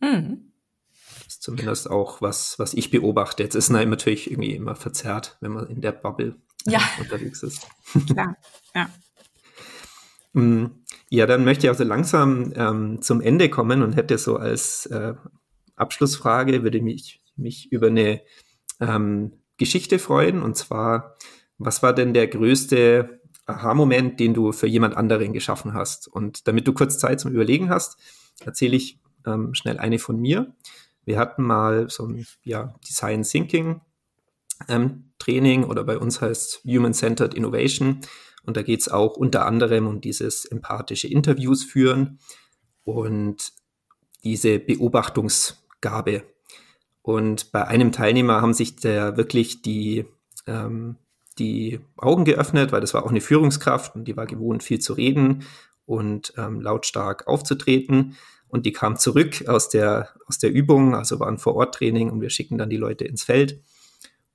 [0.00, 0.49] Mhm
[1.40, 3.42] ist zumindest auch was, was ich beobachte.
[3.42, 6.36] Jetzt ist natürlich irgendwie immer verzerrt, wenn man in der Bubble
[6.66, 6.80] ja.
[6.98, 7.66] unterwegs ist.
[8.06, 8.36] Klar,
[8.74, 8.90] ja.
[10.32, 10.66] Mm,
[11.08, 15.14] ja, dann möchte ich also langsam ähm, zum Ende kommen und hätte so als äh,
[15.74, 18.20] Abschlussfrage, würde mich, mich über eine
[18.78, 20.40] ähm, Geschichte freuen.
[20.40, 21.16] Und zwar,
[21.58, 26.06] was war denn der größte Aha-Moment, den du für jemand anderen geschaffen hast?
[26.06, 27.98] Und damit du kurz Zeit zum Überlegen hast,
[28.44, 30.54] erzähle ich ähm, schnell eine von mir.
[31.10, 33.80] Wir hatten mal so ein ja, Design Thinking
[34.68, 38.00] ähm, Training oder bei uns heißt Human-Centered Innovation.
[38.44, 42.20] Und da geht es auch unter anderem um dieses empathische Interviews führen
[42.84, 43.52] und
[44.22, 46.22] diese Beobachtungsgabe.
[47.02, 50.04] Und bei einem Teilnehmer haben sich da wirklich die,
[50.46, 50.94] ähm,
[51.40, 54.92] die Augen geöffnet, weil das war auch eine Führungskraft und die war gewohnt, viel zu
[54.92, 55.44] reden
[55.86, 58.16] und ähm, lautstark aufzutreten.
[58.50, 62.20] Und die kam zurück aus der, aus der Übung, also waren vor Ort Training und
[62.20, 63.62] wir schicken dann die Leute ins Feld.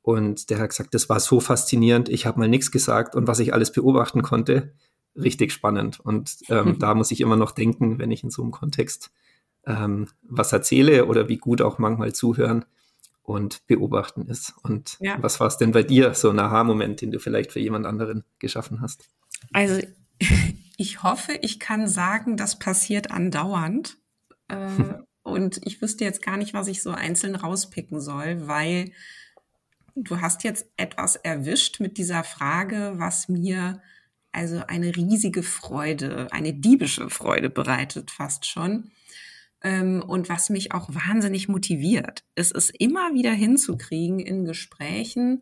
[0.02, 3.40] Und der hat gesagt, das war so faszinierend, ich habe mal nichts gesagt und was
[3.40, 4.74] ich alles beobachten konnte,
[5.16, 6.00] richtig spannend.
[6.00, 9.12] Und ähm, da muss ich immer noch denken, wenn ich in so einem Kontext
[9.66, 12.66] ähm, was erzähle oder wie gut auch manchmal zuhören
[13.24, 14.54] und beobachten ist.
[14.62, 15.18] Und ja.
[15.22, 18.24] was war es denn bei dir, so ein Aha-Moment, den du vielleicht für jemand anderen
[18.40, 19.10] geschaffen hast?
[19.52, 19.82] Also
[20.78, 23.98] ich hoffe, ich kann sagen, das passiert andauernd.
[24.48, 28.92] Äh, und ich wüsste jetzt gar nicht, was ich so einzeln rauspicken soll, weil
[29.96, 33.82] du hast jetzt etwas erwischt mit dieser Frage, was mir
[34.32, 38.92] also eine riesige Freude, eine diebische Freude bereitet fast schon.
[39.64, 42.24] Ähm, und was mich auch wahnsinnig motiviert.
[42.36, 45.42] Es ist immer wieder hinzukriegen in Gesprächen,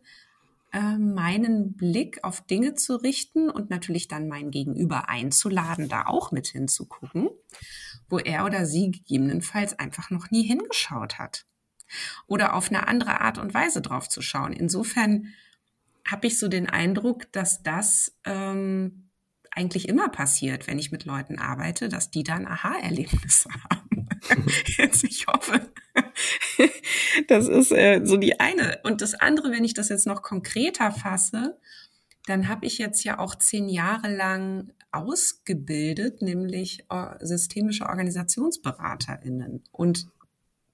[0.72, 6.32] äh, meinen Blick auf Dinge zu richten und natürlich dann mein Gegenüber einzuladen, da auch
[6.32, 7.28] mit hinzugucken,
[8.08, 11.44] wo er oder sie gegebenenfalls einfach noch nie hingeschaut hat.
[12.26, 14.52] Oder auf eine andere Art und Weise drauf zu schauen.
[14.52, 15.34] Insofern
[16.06, 19.10] habe ich so den Eindruck, dass das ähm,
[19.50, 24.08] eigentlich immer passiert, wenn ich mit Leuten arbeite, dass die dann Aha-Erlebnisse haben.
[24.78, 25.68] jetzt, ich hoffe,
[27.28, 28.80] das ist äh, so die eine.
[28.84, 31.58] Und das andere, wenn ich das jetzt noch konkreter fasse,
[32.26, 39.64] dann habe ich jetzt ja auch zehn Jahre lang ausgebildet, nämlich äh, systemische OrganisationsberaterInnen.
[39.72, 40.06] Und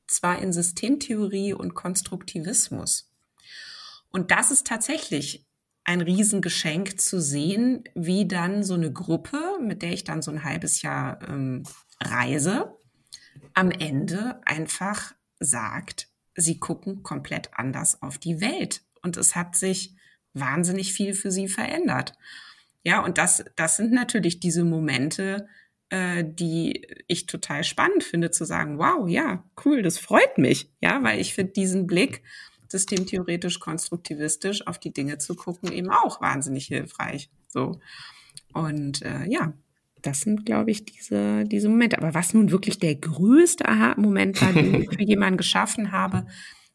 [0.06, 3.10] zwar in Systemtheorie und Konstruktivismus.
[4.10, 5.46] Und das ist tatsächlich
[5.84, 10.44] ein Riesengeschenk zu sehen, wie dann so eine Gruppe, mit der ich dann so ein
[10.44, 11.64] halbes Jahr ähm,
[12.00, 12.76] reise,
[13.54, 18.82] am Ende einfach sagt, sie gucken komplett anders auf die Welt.
[19.02, 19.96] Und es hat sich
[20.34, 22.14] wahnsinnig viel für sie verändert.
[22.82, 25.46] Ja, und das, das sind natürlich diese Momente,
[25.90, 30.70] äh, die ich total spannend finde, zu sagen, wow, ja, cool, das freut mich.
[30.80, 32.22] Ja, weil ich finde diesen Blick,
[32.68, 37.28] systemtheoretisch, konstruktivistisch auf die Dinge zu gucken, eben auch wahnsinnig hilfreich.
[37.48, 37.80] So.
[38.52, 39.52] Und äh, ja,
[40.02, 41.98] das sind, glaube ich, diese, diese Momente.
[41.98, 46.26] Aber was nun wirklich der größte Aha-Moment war, den ich für jemanden geschaffen habe,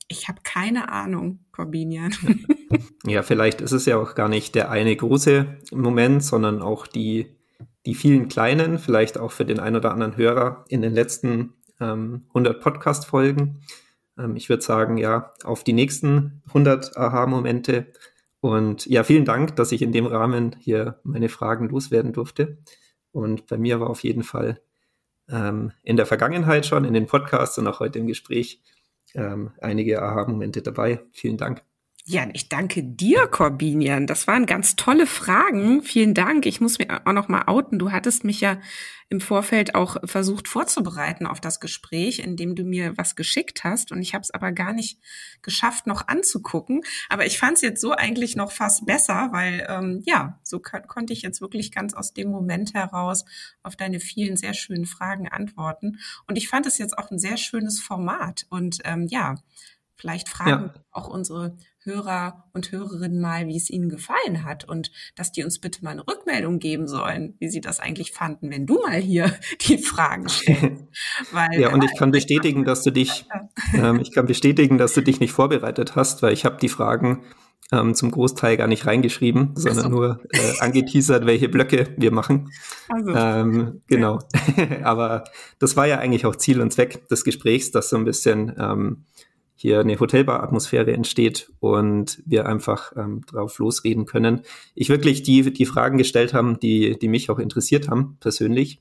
[0.08, 2.14] ich habe keine Ahnung, Corbinian.
[3.06, 7.38] ja, vielleicht ist es ja auch gar nicht der eine große Moment, sondern auch die,
[7.86, 12.26] die vielen kleinen, vielleicht auch für den einen oder anderen Hörer in den letzten ähm,
[12.30, 13.62] 100 Podcast-Folgen.
[14.18, 17.88] Ähm, ich würde sagen, ja, auf die nächsten 100 Aha-Momente.
[18.42, 22.60] Und ja, vielen Dank, dass ich in dem Rahmen hier meine Fragen loswerden durfte.
[23.12, 24.62] Und bei mir war auf jeden Fall
[25.30, 28.62] ähm, in der Vergangenheit schon, in den Podcasts und auch heute im Gespräch
[29.16, 31.02] ähm, einige Aha-Momente dabei.
[31.12, 31.64] Vielen Dank.
[32.08, 34.06] Ja, ich danke dir, Corbinian.
[34.06, 35.82] Das waren ganz tolle Fragen.
[35.82, 36.46] Vielen Dank.
[36.46, 37.80] Ich muss mir auch noch mal outen.
[37.80, 38.62] Du hattest mich ja
[39.10, 43.92] im Vorfeld auch versucht vorzubereiten auf das Gespräch, indem du mir was geschickt hast.
[43.92, 45.00] Und ich habe es aber gar nicht
[45.42, 46.84] geschafft, noch anzugucken.
[47.10, 51.12] Aber ich fand es jetzt so eigentlich noch fast besser, weil ähm, ja, so konnte
[51.12, 53.26] ich jetzt wirklich ganz aus dem Moment heraus
[53.64, 55.98] auf deine vielen sehr schönen Fragen antworten.
[56.28, 58.46] Und ich fand es jetzt auch ein sehr schönes Format.
[58.50, 59.34] Und ähm, ja,
[59.96, 60.84] vielleicht fragen ja.
[60.92, 65.60] auch unsere Hörer und Hörerinnen mal, wie es ihnen gefallen hat und dass die uns
[65.60, 69.32] bitte mal eine Rückmeldung geben sollen, wie sie das eigentlich fanden, wenn du mal hier
[69.62, 70.84] die Fragen stellst.
[71.32, 73.26] Weil, ja, und ich kann bestätigen, dass du dich,
[73.74, 77.24] ähm, ich kann bestätigen, dass du dich nicht vorbereitet hast, weil ich habe die Fragen
[77.72, 79.90] ähm, zum Großteil gar nicht reingeschrieben, sondern so.
[79.90, 82.52] nur äh, angeteasert, welche Blöcke wir machen.
[82.90, 83.12] Also.
[83.14, 84.20] Ähm, genau.
[84.84, 85.24] Aber
[85.60, 89.06] das war ja eigentlich auch Ziel und Zweck des Gesprächs, dass so ein bisschen ähm,
[89.66, 94.42] hier eine Hotelbar-Atmosphäre entsteht und wir einfach ähm, drauf losreden können.
[94.76, 98.80] Ich wirklich die, die Fragen gestellt haben, die, die mich auch interessiert haben, persönlich.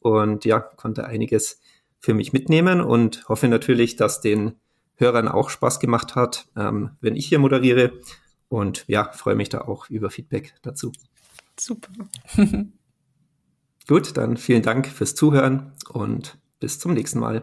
[0.00, 1.60] Und ja, konnte einiges
[2.00, 4.54] für mich mitnehmen und hoffe natürlich, dass den
[4.96, 7.92] Hörern auch Spaß gemacht hat, ähm, wenn ich hier moderiere.
[8.48, 10.92] Und ja, freue mich da auch über Feedback dazu.
[11.60, 11.90] Super.
[13.86, 17.42] Gut, dann vielen Dank fürs Zuhören und bis zum nächsten Mal.